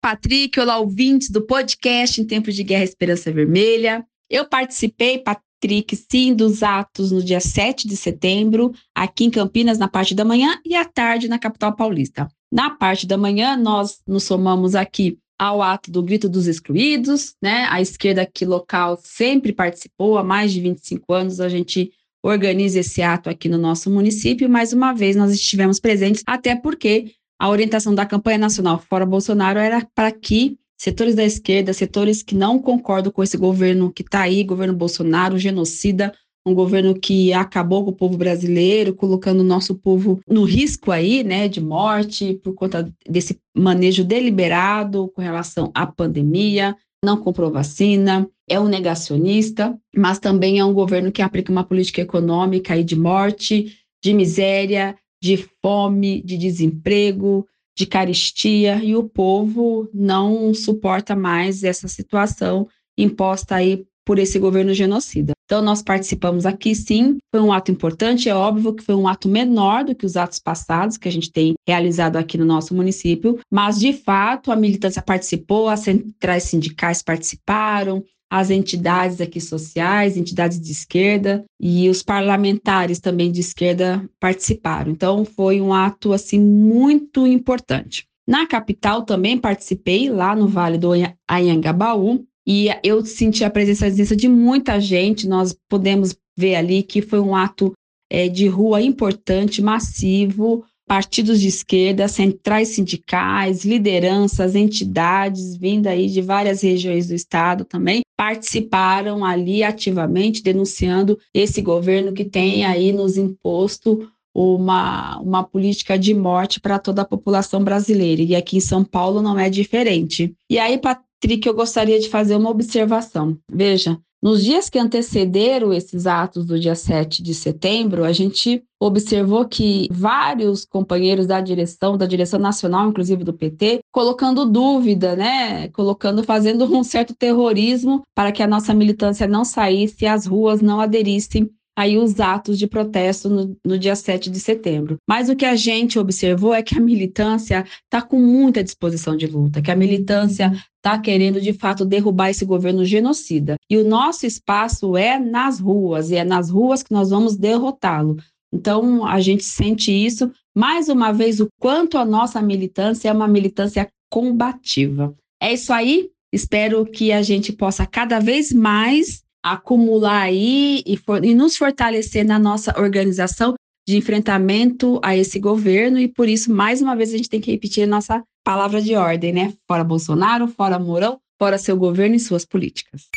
Patrick, 0.00 0.58
olá 0.58 0.78
ouvintes 0.78 1.30
do 1.30 1.46
podcast 1.46 2.20
Em 2.20 2.26
Tempos 2.26 2.54
de 2.54 2.64
Guerra 2.64 2.84
Esperança 2.84 3.30
Vermelha. 3.30 4.04
Eu 4.32 4.46
participei, 4.46 5.18
Patrick, 5.18 5.94
sim, 5.94 6.34
dos 6.34 6.62
atos 6.62 7.12
no 7.12 7.22
dia 7.22 7.38
7 7.38 7.86
de 7.86 7.98
setembro, 7.98 8.72
aqui 8.94 9.24
em 9.24 9.30
Campinas, 9.30 9.76
na 9.76 9.88
parte 9.88 10.14
da 10.14 10.24
manhã, 10.24 10.58
e 10.64 10.74
à 10.74 10.86
tarde 10.86 11.28
na 11.28 11.38
capital 11.38 11.76
paulista. 11.76 12.26
Na 12.50 12.70
parte 12.70 13.06
da 13.06 13.18
manhã, 13.18 13.58
nós 13.58 14.00
nos 14.06 14.24
somamos 14.24 14.74
aqui 14.74 15.18
ao 15.38 15.60
ato 15.60 15.90
do 15.90 16.02
Grito 16.02 16.30
dos 16.30 16.46
Excluídos, 16.46 17.34
né? 17.42 17.66
A 17.68 17.82
esquerda 17.82 18.22
aqui 18.22 18.46
local 18.46 18.98
sempre 19.02 19.52
participou, 19.52 20.16
há 20.16 20.24
mais 20.24 20.50
de 20.50 20.62
25 20.62 21.12
anos 21.12 21.38
a 21.38 21.50
gente 21.50 21.92
organiza 22.22 22.80
esse 22.80 23.02
ato 23.02 23.28
aqui 23.28 23.50
no 23.50 23.58
nosso 23.58 23.90
município. 23.90 24.48
Mais 24.48 24.72
uma 24.72 24.94
vez, 24.94 25.14
nós 25.14 25.30
estivemos 25.30 25.78
presentes, 25.78 26.22
até 26.26 26.56
porque 26.56 27.12
a 27.38 27.50
orientação 27.50 27.94
da 27.94 28.06
campanha 28.06 28.38
nacional 28.38 28.82
Fora 28.88 29.04
Bolsonaro 29.04 29.58
era 29.58 29.86
para 29.94 30.10
que 30.10 30.56
setores 30.82 31.14
da 31.14 31.24
esquerda, 31.24 31.72
setores 31.72 32.24
que 32.24 32.34
não 32.34 32.58
concordam 32.58 33.12
com 33.12 33.22
esse 33.22 33.36
governo 33.36 33.92
que 33.92 34.02
está 34.02 34.22
aí, 34.22 34.42
governo 34.42 34.74
Bolsonaro, 34.74 35.38
genocida, 35.38 36.12
um 36.44 36.52
governo 36.52 36.92
que 36.92 37.32
acabou 37.32 37.84
com 37.84 37.90
o 37.90 37.94
povo 37.94 38.16
brasileiro, 38.16 38.92
colocando 38.92 39.42
o 39.42 39.44
nosso 39.44 39.76
povo 39.76 40.20
no 40.28 40.42
risco 40.42 40.90
aí, 40.90 41.22
né, 41.22 41.46
de 41.46 41.60
morte 41.60 42.34
por 42.42 42.52
conta 42.54 42.92
desse 43.08 43.38
manejo 43.56 44.02
deliberado 44.02 45.06
com 45.14 45.22
relação 45.22 45.70
à 45.72 45.86
pandemia, 45.86 46.76
não 47.04 47.16
comprou 47.16 47.48
vacina, 47.48 48.28
é 48.48 48.58
um 48.58 48.66
negacionista, 48.66 49.78
mas 49.96 50.18
também 50.18 50.58
é 50.58 50.64
um 50.64 50.74
governo 50.74 51.12
que 51.12 51.22
aplica 51.22 51.52
uma 51.52 51.62
política 51.62 52.00
econômica 52.00 52.74
aí 52.74 52.82
de 52.82 52.96
morte, 52.96 53.78
de 54.02 54.12
miséria, 54.12 54.96
de 55.22 55.36
fome, 55.62 56.20
de 56.22 56.36
desemprego, 56.36 57.46
de 57.76 57.86
caristia, 57.86 58.76
e 58.82 58.94
o 58.94 59.04
povo 59.04 59.88
não 59.92 60.52
suporta 60.52 61.16
mais 61.16 61.64
essa 61.64 61.88
situação 61.88 62.68
imposta 62.96 63.54
aí 63.54 63.84
por 64.04 64.18
esse 64.18 64.38
governo 64.38 64.74
genocida. 64.74 65.32
Então, 65.44 65.62
nós 65.62 65.82
participamos 65.82 66.46
aqui, 66.46 66.74
sim, 66.74 67.18
foi 67.30 67.40
um 67.40 67.52
ato 67.52 67.70
importante, 67.70 68.28
é 68.28 68.34
óbvio 68.34 68.74
que 68.74 68.82
foi 68.82 68.94
um 68.94 69.06
ato 69.06 69.28
menor 69.28 69.84
do 69.84 69.94
que 69.94 70.06
os 70.06 70.16
atos 70.16 70.38
passados 70.38 70.96
que 70.96 71.08
a 71.08 71.12
gente 71.12 71.30
tem 71.30 71.54
realizado 71.66 72.16
aqui 72.16 72.38
no 72.38 72.44
nosso 72.44 72.74
município, 72.74 73.38
mas, 73.50 73.78
de 73.78 73.92
fato, 73.92 74.50
a 74.50 74.56
militância 74.56 75.02
participou, 75.02 75.68
as 75.68 75.80
centrais 75.80 76.44
sindicais 76.44 77.02
participaram, 77.02 78.02
as 78.32 78.48
entidades 78.48 79.20
aqui 79.20 79.38
sociais, 79.42 80.16
entidades 80.16 80.58
de 80.58 80.72
esquerda 80.72 81.44
e 81.60 81.86
os 81.90 82.02
parlamentares 82.02 82.98
também 82.98 83.30
de 83.30 83.40
esquerda 83.40 84.08
participaram. 84.18 84.90
Então, 84.90 85.22
foi 85.22 85.60
um 85.60 85.70
ato, 85.70 86.14
assim, 86.14 86.40
muito 86.40 87.26
importante. 87.26 88.06
Na 88.26 88.46
capital 88.46 89.02
também 89.02 89.36
participei, 89.36 90.08
lá 90.08 90.34
no 90.34 90.48
Vale 90.48 90.78
do 90.78 90.92
Anhangabaú, 91.28 92.24
e 92.46 92.68
eu 92.82 93.04
senti 93.04 93.44
a 93.44 93.50
presença, 93.50 94.16
de 94.16 94.28
muita 94.28 94.80
gente. 94.80 95.28
Nós 95.28 95.54
podemos 95.68 96.16
ver 96.34 96.54
ali 96.54 96.82
que 96.82 97.02
foi 97.02 97.20
um 97.20 97.36
ato 97.36 97.74
é, 98.10 98.28
de 98.28 98.48
rua 98.48 98.80
importante, 98.80 99.60
massivo, 99.60 100.64
partidos 100.92 101.40
de 101.40 101.48
esquerda, 101.48 102.06
centrais 102.06 102.68
sindicais, 102.68 103.64
lideranças, 103.64 104.54
entidades 104.54 105.56
vindo 105.56 105.86
aí 105.86 106.06
de 106.06 106.20
várias 106.20 106.60
regiões 106.60 107.08
do 107.08 107.14
estado 107.14 107.64
também 107.64 108.02
participaram 108.14 109.24
ali 109.24 109.64
ativamente 109.64 110.42
denunciando 110.42 111.18
esse 111.32 111.62
governo 111.62 112.12
que 112.12 112.26
tem 112.26 112.66
aí 112.66 112.92
nos 112.92 113.16
imposto 113.16 114.06
uma, 114.34 115.18
uma 115.20 115.42
política 115.42 115.98
de 115.98 116.12
morte 116.12 116.60
para 116.60 116.78
toda 116.78 117.00
a 117.00 117.06
população 117.06 117.64
brasileira. 117.64 118.20
E 118.20 118.36
aqui 118.36 118.58
em 118.58 118.60
São 118.60 118.84
Paulo 118.84 119.22
não 119.22 119.38
é 119.38 119.48
diferente. 119.48 120.34
E 120.50 120.58
aí, 120.58 120.76
Patrick, 120.76 121.48
eu 121.48 121.54
gostaria 121.54 121.98
de 121.98 122.10
fazer 122.10 122.36
uma 122.36 122.50
observação. 122.50 123.38
Veja, 123.50 123.98
nos 124.22 124.44
dias 124.44 124.70
que 124.70 124.78
antecederam 124.78 125.72
esses 125.72 126.06
atos 126.06 126.46
do 126.46 126.58
dia 126.58 126.76
7 126.76 127.22
de 127.22 127.34
setembro, 127.34 128.04
a 128.04 128.12
gente 128.12 128.62
observou 128.78 129.44
que 129.46 129.88
vários 129.90 130.64
companheiros 130.64 131.26
da 131.26 131.40
direção, 131.40 131.96
da 131.96 132.06
direção 132.06 132.38
nacional, 132.38 132.88
inclusive 132.88 133.24
do 133.24 133.32
PT, 133.32 133.80
colocando 133.90 134.44
dúvida, 134.44 135.16
né, 135.16 135.68
colocando, 135.70 136.22
fazendo 136.22 136.64
um 136.64 136.84
certo 136.84 137.14
terrorismo 137.14 138.02
para 138.14 138.30
que 138.30 138.42
a 138.42 138.46
nossa 138.46 138.72
militância 138.72 139.26
não 139.26 139.44
saísse 139.44 140.04
e 140.04 140.06
as 140.06 140.24
ruas 140.26 140.62
não 140.62 140.80
aderissem 140.80 141.50
aí 141.76 141.96
os 141.96 142.20
atos 142.20 142.58
de 142.58 142.66
protesto 142.66 143.28
no, 143.28 143.56
no, 143.64 143.78
dia 143.78 143.96
7 143.96 144.30
de 144.30 144.38
setembro. 144.38 144.96
Mas 145.08 145.28
o 145.28 145.36
que 145.36 145.44
a 145.44 145.56
gente 145.56 145.98
observou 145.98 146.54
é 146.54 146.62
que 146.62 146.76
a 146.76 146.80
militância 146.80 147.64
está 147.84 148.02
com 148.02 148.18
muita 148.18 148.62
disposição 148.62 149.16
de 149.16 149.26
luta, 149.26 149.62
que 149.62 149.70
a 149.70 149.76
militância 149.76 150.52
está 150.76 150.98
querendo 150.98 151.40
de 151.40 151.52
fato 151.52 151.84
derrubar 151.84 152.30
esse 152.30 152.44
governo 152.44 152.84
genocida. 152.84 153.56
E 153.70 153.76
o 153.76 153.88
nosso 153.88 154.26
espaço 154.26 154.96
é 154.96 155.18
nas 155.18 155.60
ruas, 155.60 156.10
e 156.10 156.16
é 156.16 156.24
nas 156.24 156.50
ruas 156.50 156.82
que 156.82 156.92
nós 156.92 157.10
vamos 157.10 157.36
derrotá-lo. 157.36 158.16
Então, 158.52 159.06
a 159.06 159.18
gente 159.20 159.44
sente 159.44 159.90
isso, 159.90 160.30
mais 160.54 160.88
uma 160.88 161.10
vez, 161.10 161.40
o 161.40 161.48
quanto 161.58 161.96
a 161.96 162.04
nossa 162.04 162.42
militância 162.42 163.08
é 163.08 163.12
uma 163.12 163.26
militância 163.26 163.88
combativa. 164.10 165.14
É 165.40 165.54
isso 165.54 165.72
aí. 165.72 166.10
Espero 166.30 166.84
que 166.86 167.12
a 167.12 167.22
gente 167.22 167.52
possa 167.52 167.86
cada 167.86 168.18
vez 168.18 168.52
mais 168.52 169.21
acumular 169.42 170.22
aí 170.22 170.82
e, 170.86 170.96
for, 170.96 171.24
e 171.24 171.34
nos 171.34 171.56
fortalecer 171.56 172.24
na 172.24 172.38
nossa 172.38 172.78
organização 172.78 173.54
de 173.86 173.96
enfrentamento 173.96 175.00
a 175.02 175.16
esse 175.16 175.40
governo 175.40 175.98
e 175.98 176.06
por 176.06 176.28
isso, 176.28 176.52
mais 176.52 176.80
uma 176.80 176.94
vez, 176.94 177.12
a 177.12 177.16
gente 177.16 177.28
tem 177.28 177.40
que 177.40 177.50
repetir 177.50 177.82
a 177.84 177.86
nossa 177.86 178.22
palavra 178.44 178.80
de 178.80 178.94
ordem, 178.94 179.32
né? 179.32 179.54
Fora 179.66 179.82
Bolsonaro, 179.82 180.46
fora 180.46 180.78
Mourão, 180.78 181.20
fora 181.38 181.58
seu 181.58 181.76
governo 181.76 182.14
e 182.14 182.20
suas 182.20 182.44
políticas. 182.44 183.08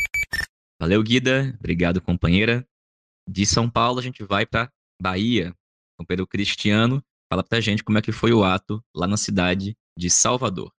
Valeu, 0.81 1.01
Guida. 1.03 1.55
Obrigado, 1.59 2.01
companheira. 2.01 2.65
De 3.29 3.45
São 3.45 3.69
Paulo, 3.69 3.99
a 3.99 4.03
gente 4.03 4.23
vai 4.23 4.45
para 4.45 4.69
Bahia. 5.01 5.53
O 5.99 6.05
Pedro 6.05 6.27
Cristiano 6.27 7.01
fala 7.31 7.43
para 7.43 7.57
a 7.57 7.61
gente 7.61 7.83
como 7.83 7.97
é 7.97 8.01
que 8.01 8.11
foi 8.11 8.33
o 8.33 8.43
ato 8.43 8.83
lá 8.95 9.07
na 9.07 9.17
cidade 9.17 9.75
de 9.97 10.09
Salvador. 10.09 10.71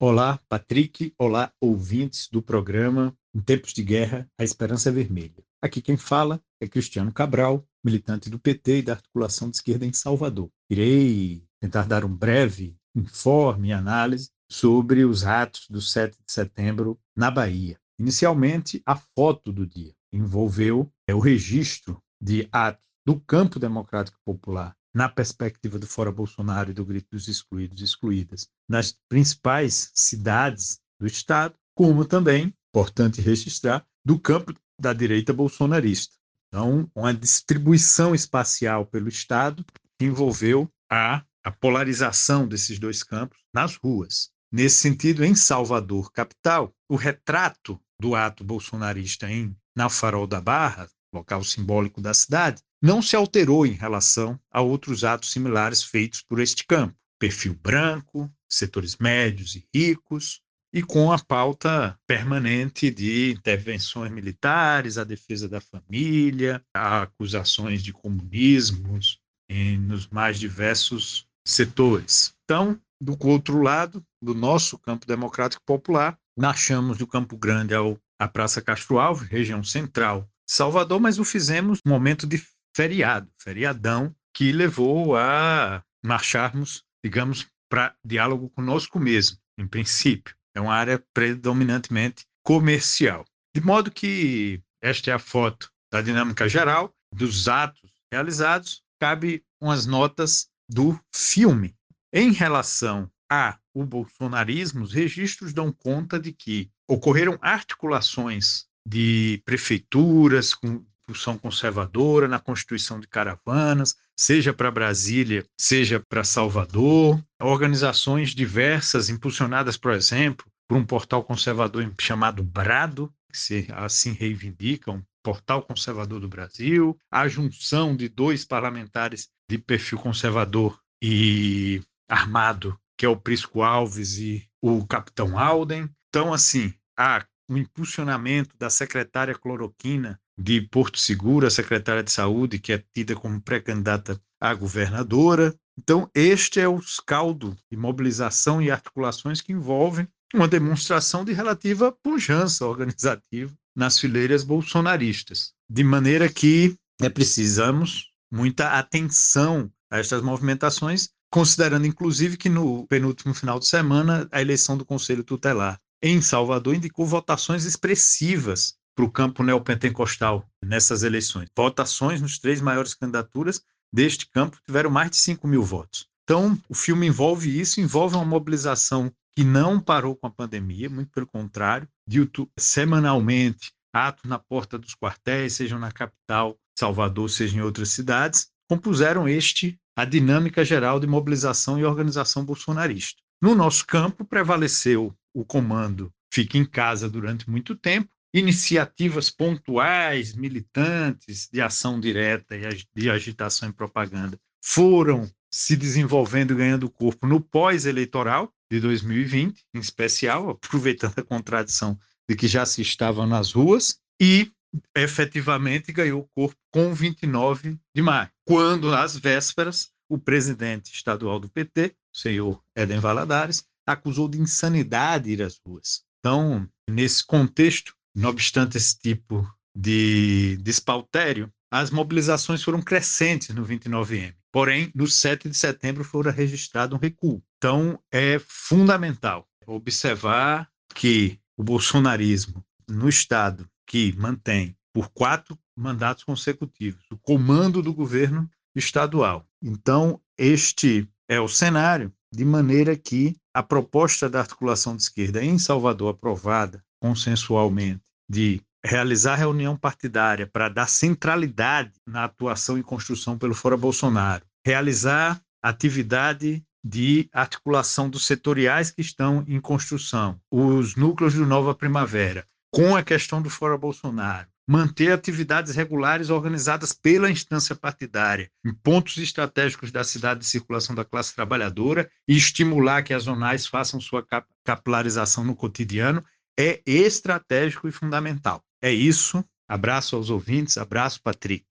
Olá, 0.00 0.38
Patrick. 0.48 1.12
Olá, 1.18 1.52
ouvintes 1.60 2.28
do 2.30 2.42
programa 2.42 3.14
em 3.36 3.40
tempos 3.42 3.74
de 3.74 3.84
guerra, 3.84 4.26
a 4.38 4.44
esperança 4.44 4.88
é 4.88 4.92
vermelha. 4.92 5.44
Aqui 5.60 5.82
quem 5.82 5.98
fala 5.98 6.42
é 6.58 6.66
Cristiano 6.66 7.12
Cabral, 7.12 7.68
militante 7.84 8.30
do 8.30 8.38
PT 8.38 8.78
e 8.78 8.82
da 8.82 8.94
articulação 8.94 9.50
de 9.50 9.56
esquerda 9.56 9.84
em 9.84 9.92
Salvador. 9.92 10.50
Irei 10.70 11.44
tentar 11.60 11.86
dar 11.86 12.02
um 12.02 12.16
breve 12.16 12.78
informe 12.94 13.68
e 13.68 13.72
análise 13.74 14.30
sobre 14.50 15.04
os 15.04 15.22
atos 15.26 15.66
do 15.68 15.82
7 15.82 16.16
de 16.26 16.32
setembro 16.32 16.98
na 17.14 17.30
Bahia. 17.30 17.78
Inicialmente, 17.98 18.80
a 18.86 18.96
foto 18.96 19.52
do 19.52 19.66
dia 19.66 19.92
envolveu 20.10 20.90
é, 21.06 21.14
o 21.14 21.18
registro 21.18 22.02
de 22.18 22.48
atos 22.50 22.88
do 23.04 23.20
campo 23.20 23.58
democrático 23.58 24.18
popular 24.24 24.74
na 24.94 25.10
perspectiva 25.10 25.78
do 25.78 25.86
Fora 25.86 26.10
Bolsonaro 26.10 26.70
e 26.70 26.74
do 26.74 26.86
Grito 26.86 27.08
dos 27.10 27.28
Excluídos 27.28 27.82
e 27.82 27.84
Excluídas 27.84 28.48
nas 28.66 28.96
principais 29.10 29.90
cidades 29.94 30.80
do 30.98 31.06
Estado, 31.06 31.54
como 31.74 32.06
também 32.06 32.54
importante 32.76 33.22
registrar, 33.22 33.86
do 34.04 34.18
campo 34.18 34.52
da 34.78 34.92
direita 34.92 35.32
bolsonarista. 35.32 36.14
Então, 36.48 36.90
uma 36.94 37.14
distribuição 37.14 38.14
espacial 38.14 38.84
pelo 38.84 39.08
Estado 39.08 39.64
que 39.98 40.04
envolveu 40.04 40.70
a, 40.90 41.24
a 41.42 41.50
polarização 41.50 42.46
desses 42.46 42.78
dois 42.78 43.02
campos 43.02 43.38
nas 43.52 43.76
ruas. 43.76 44.30
Nesse 44.52 44.76
sentido, 44.76 45.24
em 45.24 45.34
Salvador, 45.34 46.12
capital, 46.12 46.74
o 46.86 46.96
retrato 46.96 47.80
do 47.98 48.14
ato 48.14 48.44
bolsonarista 48.44 49.30
em 49.30 49.56
na 49.74 49.88
Farol 49.88 50.26
da 50.26 50.40
Barra, 50.40 50.88
local 51.12 51.42
simbólico 51.42 52.00
da 52.00 52.12
cidade, 52.12 52.62
não 52.80 53.00
se 53.00 53.16
alterou 53.16 53.66
em 53.66 53.72
relação 53.72 54.38
a 54.50 54.60
outros 54.60 55.02
atos 55.02 55.30
similares 55.30 55.82
feitos 55.82 56.22
por 56.22 56.40
este 56.40 56.66
campo. 56.66 56.94
Perfil 57.18 57.54
branco, 57.54 58.30
setores 58.46 58.96
médios 58.98 59.56
e 59.56 59.66
ricos, 59.74 60.42
e 60.76 60.82
com 60.82 61.10
a 61.10 61.18
pauta 61.18 61.98
permanente 62.06 62.90
de 62.90 63.32
intervenções 63.32 64.12
militares, 64.12 64.98
a 64.98 65.04
defesa 65.04 65.48
da 65.48 65.58
família, 65.58 66.62
acusações 66.74 67.82
de 67.82 67.94
comunismos 67.94 69.18
em, 69.48 69.78
nos 69.78 70.06
mais 70.08 70.38
diversos 70.38 71.26
setores. 71.48 72.34
Então, 72.44 72.78
do 73.00 73.16
outro 73.26 73.62
lado, 73.62 74.04
do 74.22 74.34
nosso 74.34 74.78
campo 74.78 75.06
democrático 75.06 75.62
popular, 75.64 76.18
marchamos 76.38 76.98
do 76.98 77.06
Campo 77.06 77.38
Grande 77.38 77.74
ao, 77.74 77.98
à 78.18 78.28
Praça 78.28 78.60
Castro 78.60 78.98
Alves, 78.98 79.26
região 79.30 79.64
central 79.64 80.28
de 80.46 80.52
Salvador, 80.52 81.00
mas 81.00 81.18
o 81.18 81.24
fizemos 81.24 81.80
no 81.86 81.90
momento 81.90 82.26
de 82.26 82.36
feriado, 82.76 83.30
feriadão, 83.40 84.14
que 84.34 84.52
levou 84.52 85.16
a 85.16 85.82
marcharmos, 86.04 86.84
digamos, 87.02 87.48
para 87.70 87.96
diálogo 88.04 88.50
conosco 88.50 89.00
mesmo, 89.00 89.38
em 89.58 89.66
princípio. 89.66 90.35
É 90.56 90.60
uma 90.60 90.74
área 90.74 91.04
predominantemente 91.12 92.24
comercial. 92.42 93.26
De 93.54 93.60
modo 93.60 93.90
que 93.90 94.62
esta 94.82 95.10
é 95.10 95.12
a 95.12 95.18
foto 95.18 95.70
da 95.92 96.00
dinâmica 96.00 96.48
geral, 96.48 96.94
dos 97.12 97.46
atos 97.46 97.90
realizados, 98.10 98.82
cabe 98.98 99.44
umas 99.60 99.84
notas 99.84 100.48
do 100.66 100.98
filme. 101.14 101.76
Em 102.10 102.32
relação 102.32 103.10
a 103.30 103.58
o 103.74 103.84
bolsonarismo, 103.84 104.82
os 104.82 104.94
registros 104.94 105.52
dão 105.52 105.70
conta 105.70 106.18
de 106.18 106.32
que 106.32 106.70
ocorreram 106.88 107.36
articulações 107.42 108.64
de 108.88 109.42
prefeituras 109.44 110.54
com 110.54 110.82
função 111.08 111.38
conservadora 111.38 112.26
na 112.26 112.40
constituição 112.40 112.98
de 112.98 113.06
caravanas, 113.06 113.96
seja 114.16 114.52
para 114.52 114.70
Brasília, 114.70 115.46
seja 115.58 116.02
para 116.08 116.24
Salvador, 116.24 117.22
organizações 117.40 118.30
diversas 118.34 119.08
impulsionadas, 119.08 119.76
por 119.76 119.92
exemplo, 119.92 120.46
por 120.68 120.76
um 120.76 120.84
portal 120.84 121.22
conservador 121.22 121.88
chamado 122.00 122.42
Brado, 122.42 123.12
que 123.30 123.38
se 123.38 123.68
assim 123.72 124.12
reivindica, 124.12 124.90
um 124.90 125.02
portal 125.22 125.62
conservador 125.62 126.20
do 126.20 126.28
Brasil, 126.28 126.98
a 127.10 127.28
junção 127.28 127.96
de 127.96 128.08
dois 128.08 128.44
parlamentares 128.44 129.28
de 129.48 129.58
perfil 129.58 129.98
conservador 129.98 130.80
e 131.02 131.82
armado, 132.08 132.78
que 132.96 133.06
é 133.06 133.08
o 133.08 133.16
Prisco 133.16 133.62
Alves 133.62 134.18
e 134.18 134.48
o 134.62 134.84
Capitão 134.86 135.38
Alden. 135.38 135.88
Então, 136.08 136.32
assim, 136.32 136.72
há 136.98 137.24
um 137.48 137.56
impulsionamento 137.56 138.56
da 138.56 138.70
secretária 138.70 139.34
cloroquina 139.34 140.18
de 140.38 140.60
Porto 140.60 140.98
Seguro, 140.98 141.46
a 141.46 141.50
secretária 141.50 142.02
de 142.02 142.12
Saúde, 142.12 142.58
que 142.58 142.72
é 142.72 142.82
tida 142.94 143.14
como 143.14 143.40
pré-candidata 143.40 144.20
a 144.40 144.54
governadora. 144.54 145.54
Então, 145.78 146.10
este 146.14 146.60
é 146.60 146.68
o 146.68 146.80
caldo 147.06 147.56
de 147.70 147.76
mobilização 147.76 148.60
e 148.60 148.70
articulações 148.70 149.40
que 149.40 149.52
envolvem 149.52 150.06
uma 150.34 150.48
demonstração 150.48 151.24
de 151.24 151.32
relativa 151.32 151.92
pujança 152.02 152.66
organizativa 152.66 153.52
nas 153.74 153.98
fileiras 153.98 154.42
bolsonaristas. 154.42 155.52
De 155.68 155.84
maneira 155.84 156.28
que 156.28 156.76
é 157.00 157.08
precisamos 157.08 158.10
muita 158.30 158.78
atenção 158.78 159.70
a 159.90 159.98
estas 159.98 160.22
movimentações, 160.22 161.10
considerando 161.30 161.86
inclusive 161.86 162.36
que 162.36 162.48
no 162.48 162.86
penúltimo 162.86 163.34
final 163.34 163.58
de 163.58 163.66
semana 163.66 164.28
a 164.32 164.40
eleição 164.40 164.76
do 164.76 164.84
Conselho 164.84 165.24
Tutelar 165.24 165.78
em 166.02 166.20
Salvador 166.20 166.74
indicou 166.74 167.06
votações 167.06 167.64
expressivas 167.64 168.74
para 168.96 169.04
o 169.04 169.10
campo 169.10 169.42
neopentecostal 169.42 170.48
nessas 170.64 171.02
eleições. 171.02 171.48
Votações 171.54 172.20
nos 172.20 172.38
três 172.38 172.62
maiores 172.62 172.94
candidaturas 172.94 173.62
deste 173.92 174.28
campo 174.30 174.58
tiveram 174.64 174.90
mais 174.90 175.10
de 175.10 175.16
5 175.18 175.46
mil 175.46 175.62
votos. 175.62 176.06
Então, 176.24 176.58
o 176.68 176.74
filme 176.74 177.06
envolve 177.06 177.60
isso, 177.60 177.80
envolve 177.80 178.16
uma 178.16 178.24
mobilização 178.24 179.12
que 179.36 179.44
não 179.44 179.78
parou 179.78 180.16
com 180.16 180.26
a 180.26 180.30
pandemia, 180.30 180.88
muito 180.88 181.10
pelo 181.10 181.26
contrário, 181.26 181.86
YouTube, 182.10 182.50
semanalmente, 182.58 183.70
atos 183.94 184.24
na 184.24 184.38
porta 184.38 184.78
dos 184.78 184.94
quartéis, 184.94 185.52
sejam 185.52 185.78
na 185.78 185.92
capital, 185.92 186.56
Salvador, 186.76 187.28
seja 187.28 187.58
em 187.58 187.60
outras 187.60 187.90
cidades, 187.90 188.48
compuseram 188.68 189.28
este 189.28 189.78
a 189.94 190.04
dinâmica 190.04 190.64
geral 190.64 190.98
de 190.98 191.06
mobilização 191.06 191.78
e 191.78 191.84
organização 191.84 192.44
bolsonarista. 192.44 193.22
No 193.40 193.54
nosso 193.54 193.86
campo, 193.86 194.24
prevaleceu 194.24 195.14
o 195.34 195.44
comando 195.44 196.10
fica 196.32 196.58
em 196.58 196.64
casa 196.64 197.08
durante 197.08 197.48
muito 197.48 197.74
tempo, 197.74 198.10
iniciativas 198.38 199.30
pontuais, 199.30 200.34
militantes, 200.34 201.48
de 201.50 201.62
ação 201.62 201.98
direta 201.98 202.54
e 202.54 202.84
de 202.94 203.08
agitação 203.08 203.70
e 203.70 203.72
propaganda 203.72 204.38
foram 204.62 205.26
se 205.50 205.74
desenvolvendo 205.74 206.52
e 206.52 206.56
ganhando 206.56 206.90
corpo 206.90 207.26
no 207.26 207.40
pós-eleitoral 207.40 208.52
de 208.70 208.78
2020, 208.80 209.64
em 209.74 209.78
especial, 209.78 210.50
aproveitando 210.50 211.18
a 211.18 211.22
contradição 211.22 211.98
de 212.28 212.36
que 212.36 212.46
já 212.46 212.66
se 212.66 212.82
estavam 212.82 213.26
nas 213.26 213.52
ruas, 213.52 213.98
e 214.20 214.50
efetivamente 214.94 215.92
ganhou 215.92 216.28
corpo 216.34 216.56
com 216.70 216.92
29 216.92 217.78
de 217.94 218.02
maio, 218.02 218.30
quando, 218.44 218.92
às 218.92 219.16
vésperas, 219.16 219.90
o 220.10 220.18
presidente 220.18 220.92
estadual 220.92 221.40
do 221.40 221.48
PT, 221.48 221.94
o 222.14 222.18
senhor 222.18 222.62
Eden 222.76 222.98
Valadares, 222.98 223.64
acusou 223.86 224.28
de 224.28 224.38
insanidade 224.38 225.30
ir 225.30 225.40
às 225.40 225.58
ruas. 225.64 226.04
Então, 226.18 226.68
nesse 226.90 227.24
contexto, 227.24 227.95
não 228.16 228.30
obstante 228.30 228.78
esse 228.78 228.98
tipo 228.98 229.46
de 229.76 230.56
despautério, 230.62 231.52
as 231.70 231.90
mobilizações 231.90 232.62
foram 232.62 232.80
crescentes 232.80 233.54
no 233.54 233.66
29M. 233.66 234.34
Porém, 234.50 234.90
no 234.94 235.06
7 235.06 235.50
de 235.50 235.56
setembro 235.56 236.02
foi 236.02 236.30
registrado 236.30 236.96
um 236.96 236.98
recuo. 236.98 237.42
Então, 237.58 238.00
é 238.10 238.38
fundamental 238.38 239.46
observar 239.66 240.66
que 240.94 241.38
o 241.58 241.62
bolsonarismo 241.62 242.64
no 242.88 243.08
Estado, 243.08 243.68
que 243.86 244.14
mantém 244.16 244.74
por 244.94 245.10
quatro 245.10 245.58
mandatos 245.76 246.24
consecutivos 246.24 247.04
o 247.10 247.18
comando 247.18 247.82
do 247.82 247.92
governo 247.92 248.48
estadual. 248.74 249.46
Então, 249.62 250.18
este 250.38 251.06
é 251.28 251.38
o 251.38 251.48
cenário, 251.48 252.10
de 252.32 252.44
maneira 252.44 252.96
que 252.96 253.36
a 253.52 253.62
proposta 253.62 254.28
da 254.28 254.40
articulação 254.40 254.96
de 254.96 255.02
esquerda 255.02 255.44
em 255.44 255.58
Salvador, 255.58 256.14
aprovada 256.14 256.82
consensualmente, 257.00 258.02
de 258.28 258.60
realizar 258.84 259.36
reunião 259.36 259.76
partidária 259.76 260.46
para 260.46 260.68
dar 260.68 260.86
centralidade 260.88 261.92
na 262.06 262.24
atuação 262.24 262.78
e 262.78 262.82
construção 262.82 263.36
pelo 263.36 263.54
Fora 263.54 263.76
Bolsonaro, 263.76 264.44
realizar 264.64 265.40
atividade 265.62 266.64
de 266.84 267.28
articulação 267.32 268.08
dos 268.08 268.24
setoriais 268.26 268.92
que 268.92 269.00
estão 269.00 269.44
em 269.48 269.60
construção, 269.60 270.40
os 270.50 270.94
núcleos 270.94 271.34
do 271.34 271.44
Nova 271.44 271.74
Primavera, 271.74 272.46
com 272.70 272.94
a 272.94 273.02
questão 273.02 273.42
do 273.42 273.50
Fora 273.50 273.76
Bolsonaro, 273.76 274.46
manter 274.68 275.12
atividades 275.12 275.74
regulares 275.74 276.30
organizadas 276.30 276.92
pela 276.92 277.30
instância 277.30 277.74
partidária 277.74 278.50
em 278.64 278.72
pontos 278.72 279.16
estratégicos 279.16 279.90
da 279.90 280.04
cidade 280.04 280.40
de 280.40 280.46
circulação 280.46 280.94
da 280.94 281.04
classe 281.04 281.34
trabalhadora 281.34 282.10
e 282.28 282.36
estimular 282.36 283.02
que 283.02 283.14
as 283.14 283.24
zonais 283.24 283.66
façam 283.66 284.00
sua 284.00 284.24
capilarização 284.64 285.44
no 285.44 285.54
cotidiano 285.54 286.24
é 286.58 286.80
estratégico 286.86 287.86
e 287.86 287.92
fundamental. 287.92 288.62
É 288.82 288.92
isso. 288.92 289.44
Abraço 289.68 290.16
aos 290.16 290.30
ouvintes, 290.30 290.78
abraço, 290.78 291.20
Patrick. 291.22 291.64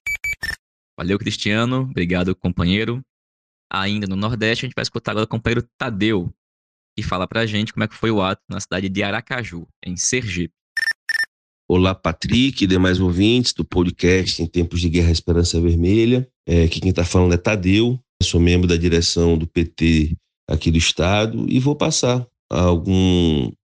Valeu, 0.98 1.18
Cristiano. 1.18 1.82
Obrigado, 1.82 2.36
companheiro. 2.36 3.02
Ainda 3.72 4.06
no 4.08 4.16
Nordeste, 4.16 4.66
a 4.66 4.68
gente 4.68 4.76
vai 4.76 4.84
escutar 4.84 5.12
agora 5.12 5.26
o 5.26 5.30
companheiro 5.30 5.68
Tadeu, 5.78 6.32
que 6.96 7.04
fala 7.04 7.28
pra 7.28 7.46
gente 7.46 7.74
como 7.74 7.84
é 7.84 7.88
que 7.88 7.96
foi 7.96 8.12
o 8.12 8.22
ato 8.22 8.42
na 8.50 8.60
cidade 8.60 8.88
de 8.90 9.02
Aracaju, 9.02 9.68
em 9.84 9.98
Sergipe. 9.98 10.54
Olá, 11.68 11.96
Patrick 11.96 12.64
e 12.64 12.68
demais 12.68 13.00
ouvintes 13.00 13.52
do 13.52 13.66
podcast 13.66 14.42
Em 14.42 14.46
Tempos 14.46 14.80
de 14.80 14.88
Guerra 14.88 15.12
Esperança 15.12 15.60
Vermelha. 15.60 16.30
É, 16.48 16.66
aqui 16.66 16.80
quem 16.80 16.92
está 16.92 17.04
falando 17.04 17.34
é 17.34 17.38
Tadeu, 17.38 18.00
sou 18.22 18.40
membro 18.40 18.68
da 18.68 18.78
direção 18.78 19.38
do 19.38 19.48
PT 19.48 20.16
aqui 20.48 20.70
do 20.70 20.78
Estado 20.78 21.46
e 21.50 21.60
vou 21.60 21.76
passar 21.76 22.26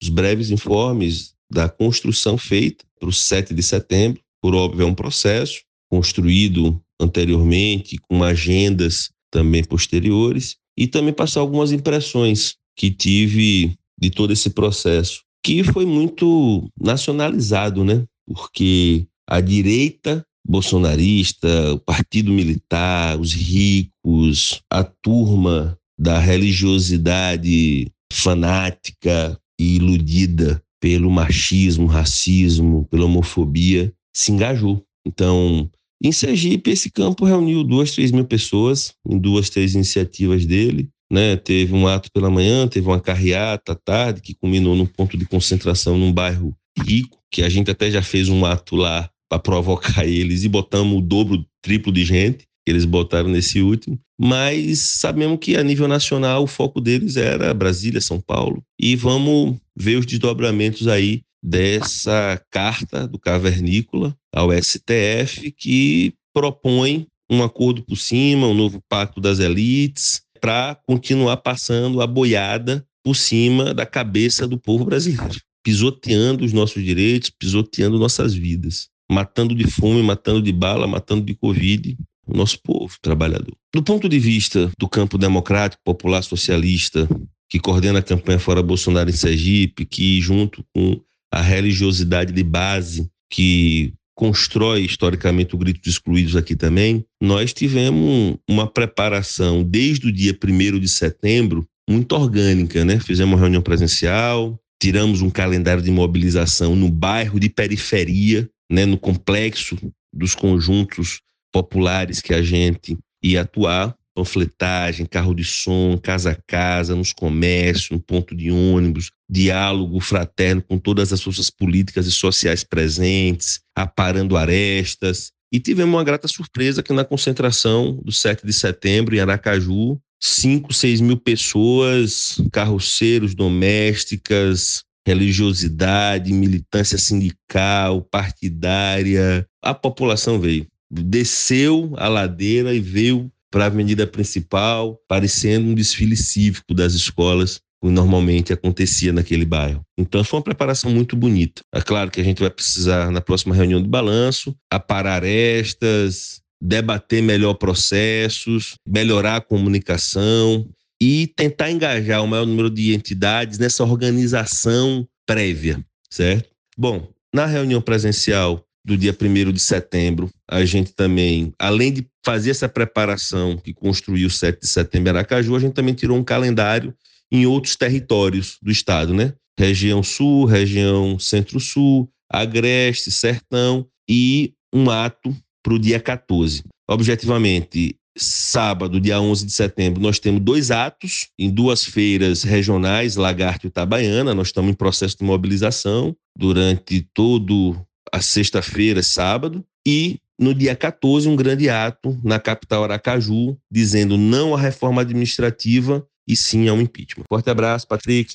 alguns 0.01 0.09
breves 0.09 0.51
informes 0.51 1.35
da 1.51 1.69
construção 1.69 2.39
feita 2.39 2.85
para 2.99 3.09
o 3.09 3.13
7 3.13 3.55
de 3.55 3.63
setembro. 3.63 4.23
Por 4.43 4.55
óbvio, 4.55 4.83
é 4.83 4.87
um 4.87 4.95
processo 4.95 5.63
construído 5.91 6.81
anteriormente, 7.01 7.99
com 8.09 8.23
agendas 8.23 9.11
também 9.31 9.65
posteriores, 9.65 10.57
e 10.79 10.87
também 10.87 11.13
passar 11.13 11.41
algumas 11.41 11.73
impressões 11.73 12.57
que 12.77 12.91
tive 12.91 13.75
de 14.01 14.11
todo 14.11 14.33
esse 14.33 14.51
processo 14.51 15.23
que 15.45 15.65
foi 15.65 15.85
muito 15.85 16.71
nacionalizado, 16.79 17.85
né? 17.85 18.05
Porque 18.27 19.07
a 19.29 19.41
direita 19.41 20.25
bolsonarista, 20.47 21.75
o 21.75 21.79
partido 21.79 22.33
militar, 22.33 23.19
os 23.19 23.33
ricos, 23.33 24.63
a 24.71 24.83
turma 24.85 25.79
da 25.99 26.19
religiosidade 26.19 27.91
fanática 28.13 29.39
e 29.61 29.77
iludida 29.77 30.63
pelo 30.81 31.11
machismo, 31.11 31.85
racismo, 31.85 32.87
pela 32.91 33.05
homofobia, 33.05 33.93
se 34.11 34.33
engajou. 34.33 34.83
Então, 35.07 35.71
Em 36.03 36.13
Sergipe, 36.13 36.71
esse 36.71 36.91
campo 36.91 37.27
reuniu 37.27 37.63
duas, 37.63 37.93
três 37.93 38.11
mil 38.11 38.25
pessoas 38.25 38.95
em 39.07 39.19
duas, 39.19 39.51
três 39.51 39.75
iniciativas 39.75 40.47
dele. 40.47 40.89
Né? 41.13 41.37
Teve 41.37 41.75
um 41.75 41.87
ato 41.87 42.11
pela 42.11 42.31
manhã, 42.31 42.67
teve 42.67 42.87
uma 42.87 42.99
carreata 42.99 43.73
à 43.73 43.75
tarde, 43.75 44.23
que 44.23 44.35
culminou 44.35 44.75
num 44.75 44.87
ponto 44.87 45.19
de 45.19 45.27
concentração 45.27 45.99
num 45.99 46.11
bairro 46.11 46.57
rico, 46.83 47.19
que 47.31 47.43
a 47.43 47.49
gente 47.51 47.71
até 47.71 47.91
já 47.91 48.01
fez 48.01 48.31
um 48.31 48.47
ato 48.47 48.77
lá 48.77 49.11
para 49.29 49.39
provocar 49.39 50.07
eles 50.09 50.43
e 50.43 50.49
botamos 50.49 50.97
o 50.97 51.03
dobro, 51.03 51.45
triplo 51.61 51.93
de 51.93 52.07
gente 52.07 52.49
eles 52.67 52.85
botaram 52.85 53.29
nesse 53.29 53.61
último. 53.61 53.99
Mas 54.19 54.79
sabemos 54.79 55.39
que 55.41 55.57
a 55.57 55.63
nível 55.63 55.89
nacional 55.89 56.43
o 56.43 56.47
foco 56.47 56.81
deles 56.81 57.17
era 57.17 57.55
Brasília, 57.55 58.01
São 58.01 58.21
Paulo. 58.21 58.63
E 58.79 58.95
vamos 58.97 59.57
ver 59.77 59.97
os 59.97 60.07
desdobramentos 60.07 60.87
aí 60.87 61.23
dessa 61.43 62.41
carta 62.51 63.09
do 63.09 63.19
Cavernícola 63.19 64.15
ao 64.33 64.51
STF 64.53 65.51
que 65.57 66.13
propõe 66.35 67.07
um 67.31 67.43
acordo 67.43 67.83
por 67.83 67.97
cima, 67.97 68.47
um 68.47 68.55
novo 68.55 68.83
pacto 68.89 69.21
das 69.21 69.39
elites, 69.39 70.21
para 70.41 70.75
continuar 70.87 71.39
passando 71.39 72.03
a 72.03 72.07
boiada 72.07 72.85
por 73.05 73.15
cima 73.15 73.73
da 73.73 73.87
cabeça 73.87 74.47
do 74.47 74.59
povo 74.59 74.85
brasileiro, 74.85 75.39
pisoteando 75.63 76.45
os 76.45 76.53
nossos 76.53 76.83
direitos, 76.83 77.31
pisoteando 77.31 77.99
nossas 77.99 78.35
vidas, 78.35 78.89
matando 79.11 79.55
de 79.55 79.71
fome, 79.71 80.03
matando 80.03 80.43
de 80.43 80.53
bala, 80.53 80.87
matando 80.87 81.25
de 81.25 81.35
Covid 81.35 81.97
o 82.33 82.37
nosso 82.37 82.59
povo 82.63 82.95
trabalhador. 83.03 83.55
Do 83.75 83.83
ponto 83.83 84.09
de 84.09 84.19
vista 84.19 84.71
do 84.79 84.89
campo 84.89 85.19
democrático, 85.19 85.83
popular, 85.85 86.23
socialista, 86.23 87.09
que 87.49 87.59
coordena 87.59 87.99
a 87.99 88.03
campanha 88.03 88.39
Fora 88.39 88.63
Bolsonaro 88.63 89.11
em 89.11 89.15
Sergipe, 89.15 89.85
que 89.85 90.21
junto 90.21 90.65
com 90.75 91.01
a 91.33 91.41
religiosidade 91.41 92.33
de 92.33 92.43
base 92.43 93.09
que 93.31 93.93
constrói 94.17 94.83
historicamente 94.83 95.55
o 95.55 95.59
grito 95.59 95.81
dos 95.81 95.95
excluídos 95.95 96.37
aqui 96.37 96.55
também, 96.55 97.05
nós 97.21 97.53
tivemos 97.53 98.37
uma 98.49 98.67
preparação 98.67 99.63
desde 99.63 100.09
o 100.09 100.13
dia 100.13 100.37
1 100.37 100.79
de 100.79 100.89
setembro 100.89 101.67
muito 101.89 102.13
orgânica, 102.15 102.85
né? 102.85 103.01
Fizemos 103.01 103.35
uma 103.35 103.41
reunião 103.41 103.63
presencial, 103.63 104.61
tiramos 104.81 105.23
um 105.23 105.31
calendário 105.31 105.83
de 105.83 105.91
mobilização 105.91 106.77
no 106.77 106.89
bairro 106.89 107.41
de 107.41 107.49
periferia, 107.49 108.49
né, 108.71 108.87
no 108.87 108.99
complexo 108.99 109.77
dos 110.13 110.35
conjuntos 110.35 111.21
populares 111.53 112.21
que 112.21 112.35
a 112.35 112.43
gente 112.43 112.97
ia 113.23 113.43
atuar, 113.43 113.95
panfletagem, 114.15 115.07
carro 115.07 115.35
de 115.35 115.45
som, 115.45 115.99
casa 115.99 116.33
a 116.33 116.35
casa, 116.35 116.95
nos 116.95 117.13
comércios, 117.13 117.91
no 117.91 118.01
ponto 118.01 118.35
de 118.35 118.51
ônibus, 118.51 119.11
diálogo 119.29 120.01
fraterno 120.01 120.63
com 120.63 120.79
todas 120.79 121.13
as 121.13 121.23
forças 121.23 121.51
políticas 121.51 122.07
e 122.07 122.13
sociais 122.13 122.65
presentes, 122.65 123.61
aparando 123.75 124.37
arestas. 124.37 125.31
E 125.53 125.59
tivemos 125.59 125.95
uma 125.95 126.05
grata 126.05 126.29
surpresa 126.29 126.83
que 126.83 126.93
na 126.93 127.05
concentração 127.05 128.01
do 128.05 128.13
7 128.13 128.47
de 128.47 128.53
setembro 128.53 129.15
em 129.15 129.21
Aracaju, 129.21 129.99
5, 130.23 130.73
6 130.73 131.01
mil 131.01 131.17
pessoas, 131.17 132.41
carroceiros, 132.53 133.35
domésticas, 133.35 134.85
religiosidade, 135.07 136.33
militância 136.33 136.99
sindical, 136.99 138.03
partidária, 138.03 139.47
a 139.63 139.75
população 139.75 140.39
veio. 140.39 140.67
Desceu 140.91 141.95
a 141.97 142.09
ladeira 142.09 142.75
e 142.75 142.81
veio 142.81 143.31
para 143.51 143.65
a 143.65 143.67
avenida 143.67 144.07
principal, 144.07 145.01
parecendo 145.09 145.69
um 145.69 145.75
desfile 145.75 146.17
cívico 146.17 146.73
das 146.75 146.95
escolas 146.95 147.61
que 147.83 147.89
normalmente 147.89 148.53
acontecia 148.53 149.13
naquele 149.13 149.45
bairro. 149.45 149.85
Então 149.99 150.23
foi 150.23 150.39
uma 150.39 150.45
preparação 150.45 150.91
muito 150.91 151.17
bonita. 151.17 151.63
É 151.73 151.81
claro 151.81 152.11
que 152.11 152.21
a 152.21 152.25
gente 152.25 152.41
vai 152.41 152.51
precisar, 152.51 153.11
na 153.11 153.21
próxima 153.21 153.55
reunião 153.55 153.83
de 153.83 153.89
balanço, 153.89 154.55
aparar 154.71 155.25
estas, 155.25 156.43
debater 156.61 157.23
melhor 157.23 157.55
processos, 157.55 158.75
melhorar 158.87 159.37
a 159.37 159.41
comunicação 159.41 160.69
e 161.01 161.29
tentar 161.35 161.71
engajar 161.71 162.23
o 162.23 162.29
maior 162.29 162.47
número 162.47 162.69
de 162.69 162.95
entidades 162.95 163.59
nessa 163.59 163.83
organização 163.83 165.09
prévia, 165.27 165.83
certo? 166.11 166.51
Bom, 166.77 167.09
na 167.33 167.47
reunião 167.47 167.81
presencial 167.81 168.63
do 168.85 168.97
dia 168.97 169.17
1 169.19 169.53
de 169.53 169.61
setembro, 169.61 170.31
a 170.49 170.65
gente 170.65 170.93
também, 170.93 171.53
além 171.59 171.93
de 171.93 172.07
fazer 172.25 172.51
essa 172.51 172.69
preparação 172.69 173.57
que 173.57 173.75
construiu 173.75 174.29
o 174.29 174.31
7 174.31 174.61
de 174.61 174.69
setembro 174.69 175.09
em 175.09 175.11
Aracaju, 175.11 175.55
a 175.55 175.61
gente 175.61 175.75
também 175.75 175.95
tirou 175.95 176.17
um 176.17 176.25
calendário 176.25 176.95
em 177.31 177.47
outros 177.47 177.77
territórios 177.77 178.59
do 178.61 178.71
estado, 178.71 179.15
né? 179.15 179.35
Região 179.59 180.03
Sul, 180.03 180.47
região 180.47 181.19
Centro-Sul, 181.19 182.11
Agreste, 182.31 183.11
Sertão 183.11 183.87
e 184.09 184.55
um 184.73 184.89
ato 184.91 185.37
para 185.63 185.75
o 185.75 185.79
dia 185.79 186.01
14. 186.01 186.63
Objetivamente, 186.89 187.97
sábado, 188.17 189.01
dia 189.01 189.21
11 189.21 189.47
de 189.47 189.53
setembro, 189.53 190.01
nós 190.01 190.19
temos 190.19 190.41
dois 190.41 190.71
atos 190.71 191.29
em 191.39 191.51
duas 191.51 191.85
feiras 191.85 192.43
regionais, 192.43 193.17
Lagarto 193.17 193.67
e 193.67 193.69
Itabaiana. 193.69 194.35
Nós 194.35 194.49
estamos 194.49 194.71
em 194.71 194.75
processo 194.75 195.17
de 195.19 195.25
mobilização 195.25 196.17
durante 196.37 197.07
todo 197.15 197.77
a 198.13 198.21
sexta-feira, 198.21 199.03
sábado, 199.03 199.65
e 199.87 200.19
no 200.39 200.55
dia 200.55 200.75
14, 200.75 201.29
um 201.29 201.37
grande 201.37 201.69
ato 201.69 202.19
na 202.25 202.41
capital 202.41 202.85
Aracaju, 202.85 203.59
dizendo 203.71 204.17
não 204.17 204.55
à 204.55 204.59
reforma 204.59 205.03
administrativa 205.03 206.07
e 206.27 206.35
sim 206.35 206.69
ao 206.69 206.81
impeachment. 206.81 207.25
Forte 207.29 207.51
abraço, 207.51 207.87
Patrick. 207.87 208.35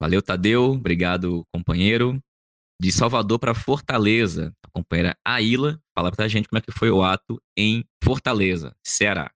Valeu, 0.00 0.20
Tadeu. 0.20 0.72
Obrigado, 0.72 1.44
companheiro. 1.52 2.20
De 2.80 2.90
Salvador 2.92 3.38
para 3.38 3.54
Fortaleza, 3.54 4.52
a 4.62 4.68
companheira 4.70 5.16
Aila 5.24 5.80
fala 5.96 6.10
para 6.10 6.24
a 6.24 6.28
gente 6.28 6.48
como 6.48 6.58
é 6.58 6.60
que 6.60 6.72
foi 6.72 6.90
o 6.90 7.02
ato 7.02 7.40
em 7.56 7.84
Fortaleza, 8.02 8.74
Ceará. 8.84 9.30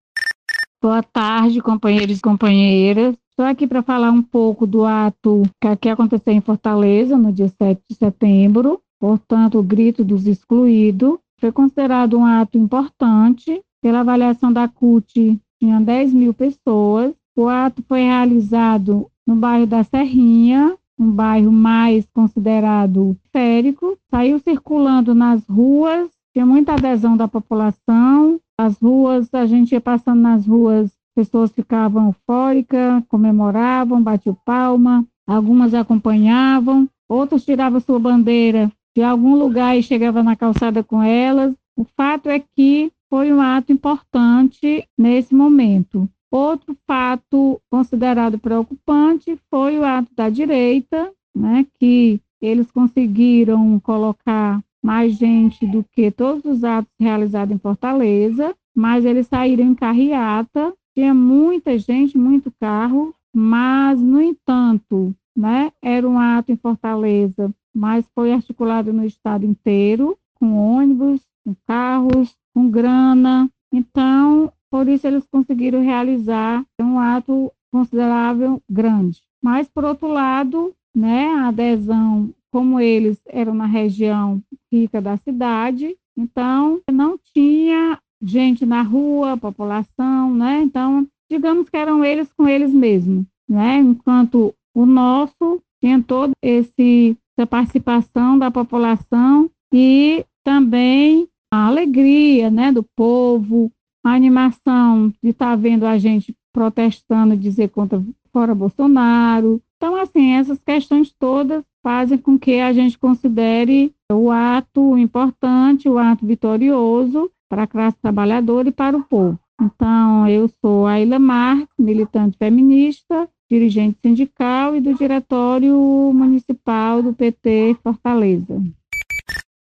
Boa 0.82 1.02
tarde, 1.02 1.60
companheiros 1.62 2.18
e 2.18 2.20
companheiras. 2.20 3.16
Estou 3.30 3.46
aqui 3.46 3.66
para 3.66 3.82
falar 3.82 4.10
um 4.10 4.22
pouco 4.22 4.66
do 4.66 4.84
ato 4.84 5.42
que 5.80 5.88
aconteceu 5.88 6.32
em 6.32 6.40
Fortaleza, 6.40 7.16
no 7.16 7.32
dia 7.32 7.48
7 7.48 7.80
de 7.88 7.96
setembro, 7.96 8.82
Portanto, 9.00 9.58
o 9.58 9.62
grito 9.62 10.04
dos 10.04 10.26
excluídos 10.26 11.18
foi 11.40 11.52
considerado 11.52 12.18
um 12.18 12.24
ato 12.24 12.58
importante. 12.58 13.62
Pela 13.80 14.00
avaliação 14.00 14.52
da 14.52 14.66
CUT, 14.66 15.38
tinha 15.60 15.80
10 15.80 16.12
mil 16.12 16.34
pessoas. 16.34 17.14
O 17.36 17.46
ato 17.46 17.82
foi 17.86 18.00
realizado 18.00 19.08
no 19.24 19.36
bairro 19.36 19.66
da 19.66 19.84
Serrinha, 19.84 20.76
um 20.98 21.10
bairro 21.12 21.52
mais 21.52 22.04
considerado 22.12 23.16
férico. 23.32 23.96
Saiu 24.10 24.40
circulando 24.40 25.14
nas 25.14 25.46
ruas, 25.46 26.10
tinha 26.32 26.44
muita 26.44 26.74
adesão 26.74 27.16
da 27.16 27.28
população. 27.28 28.40
As 28.58 28.76
ruas, 28.80 29.32
a 29.32 29.46
gente 29.46 29.72
ia 29.72 29.80
passando 29.80 30.20
nas 30.20 30.44
ruas, 30.44 30.90
pessoas 31.14 31.52
ficavam 31.52 32.06
eufóricas, 32.06 33.04
comemoravam, 33.08 34.02
batiam 34.02 34.36
palma, 34.44 35.06
algumas 35.24 35.72
acompanhavam, 35.74 36.88
outros 37.08 37.44
tiravam 37.44 37.78
sua 37.78 38.00
bandeira 38.00 38.72
de 38.96 39.02
algum 39.02 39.34
lugar 39.36 39.76
e 39.76 39.82
chegava 39.82 40.22
na 40.22 40.36
calçada 40.36 40.82
com 40.82 41.02
elas. 41.02 41.54
O 41.76 41.84
fato 41.96 42.28
é 42.28 42.42
que 42.56 42.90
foi 43.08 43.32
um 43.32 43.40
ato 43.40 43.72
importante 43.72 44.86
nesse 44.96 45.34
momento. 45.34 46.08
Outro 46.30 46.76
fato 46.86 47.60
considerado 47.70 48.38
preocupante 48.38 49.38
foi 49.50 49.78
o 49.78 49.84
ato 49.84 50.14
da 50.14 50.28
direita, 50.28 51.10
né, 51.34 51.64
que 51.78 52.20
eles 52.40 52.70
conseguiram 52.70 53.80
colocar 53.80 54.62
mais 54.82 55.14
gente 55.14 55.66
do 55.66 55.84
que 55.92 56.10
todos 56.10 56.44
os 56.44 56.64
atos 56.64 56.92
realizados 57.00 57.54
em 57.54 57.58
Fortaleza, 57.58 58.54
mas 58.74 59.04
eles 59.04 59.26
saíram 59.26 59.64
em 59.64 59.74
carreata, 59.74 60.72
tinha 60.94 61.14
muita 61.14 61.78
gente, 61.78 62.16
muito 62.18 62.52
carro, 62.60 63.14
mas, 63.34 64.00
no 64.00 64.20
entanto, 64.20 65.14
né, 65.36 65.70
era 65.82 66.08
um 66.08 66.18
ato 66.18 66.52
em 66.52 66.56
Fortaleza 66.56 67.52
mas 67.74 68.04
foi 68.14 68.32
articulado 68.32 68.92
no 68.92 69.04
estado 69.04 69.44
inteiro, 69.44 70.16
com 70.34 70.56
ônibus, 70.56 71.20
com 71.44 71.54
carros, 71.66 72.36
com 72.54 72.70
grana. 72.70 73.48
Então, 73.72 74.52
por 74.70 74.88
isso 74.88 75.06
eles 75.06 75.26
conseguiram 75.30 75.82
realizar 75.82 76.64
um 76.80 76.98
ato 76.98 77.52
considerável 77.72 78.60
grande. 78.70 79.20
Mas, 79.42 79.68
por 79.68 79.84
outro 79.84 80.08
lado, 80.08 80.74
né, 80.94 81.26
a 81.34 81.48
adesão, 81.48 82.30
como 82.50 82.80
eles 82.80 83.20
eram 83.26 83.54
na 83.54 83.66
região 83.66 84.42
rica 84.72 85.00
da 85.00 85.16
cidade, 85.16 85.96
então 86.16 86.80
não 86.90 87.18
tinha 87.32 87.98
gente 88.20 88.66
na 88.66 88.82
rua, 88.82 89.36
população, 89.36 90.34
né? 90.34 90.62
Então, 90.62 91.06
digamos 91.30 91.68
que 91.68 91.76
eram 91.76 92.04
eles 92.04 92.32
com 92.32 92.48
eles 92.48 92.72
mesmos, 92.72 93.24
né? 93.48 93.76
Enquanto 93.76 94.52
o 94.74 94.84
nosso 94.84 95.62
tinha 95.80 96.02
todo 96.02 96.32
esse 96.42 97.16
da 97.38 97.46
participação 97.46 98.36
da 98.36 98.50
população 98.50 99.48
e 99.72 100.26
também 100.42 101.28
a 101.52 101.66
alegria 101.68 102.50
né, 102.50 102.72
do 102.72 102.82
povo, 102.82 103.70
a 104.04 104.12
animação 104.12 105.12
de 105.22 105.30
estar 105.30 105.50
tá 105.50 105.56
vendo 105.56 105.86
a 105.86 105.96
gente 105.98 106.34
protestando, 106.52 107.36
dizer 107.36 107.68
contra 107.68 108.02
fora 108.32 108.56
Bolsonaro. 108.56 109.62
Então, 109.76 109.94
assim, 109.94 110.32
essas 110.32 110.58
questões 110.58 111.14
todas 111.16 111.62
fazem 111.80 112.18
com 112.18 112.36
que 112.36 112.58
a 112.58 112.72
gente 112.72 112.98
considere 112.98 113.94
o 114.10 114.32
ato 114.32 114.98
importante, 114.98 115.88
o 115.88 115.96
ato 115.96 116.26
vitorioso 116.26 117.30
para 117.48 117.62
a 117.62 117.66
classe 117.68 117.96
trabalhadora 118.02 118.68
e 118.68 118.72
para 118.72 118.96
o 118.96 119.04
povo. 119.04 119.38
Então, 119.62 120.26
eu 120.28 120.50
sou 120.60 120.86
Aila 120.86 121.20
Marques, 121.20 121.68
militante 121.78 122.36
feminista, 122.36 123.28
dirigente 123.50 123.98
sindical 124.04 124.76
e 124.76 124.80
do 124.80 124.94
Diretório 124.94 125.74
Municipal 126.14 127.02
do 127.02 127.14
PT 127.14 127.76
Fortaleza. 127.82 128.62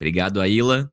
Obrigado, 0.00 0.40
Aila. 0.40 0.90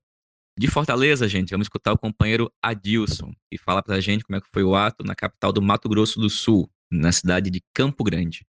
De 0.57 0.67
Fortaleza, 0.67 1.27
gente, 1.27 1.49
vamos 1.51 1.65
escutar 1.65 1.93
o 1.93 1.97
companheiro 1.97 2.51
Adilson, 2.61 3.33
que 3.49 3.57
fala 3.57 3.81
pra 3.81 3.99
gente 3.99 4.23
como 4.23 4.37
é 4.37 4.41
que 4.41 4.47
foi 4.53 4.63
o 4.63 4.75
ato 4.75 5.03
na 5.03 5.15
capital 5.15 5.51
do 5.51 5.61
Mato 5.61 5.89
Grosso 5.89 6.19
do 6.19 6.29
Sul, 6.29 6.69
na 6.91 7.11
cidade 7.11 7.49
de 7.49 7.59
Campo 7.73 8.03
Grande. 8.03 8.45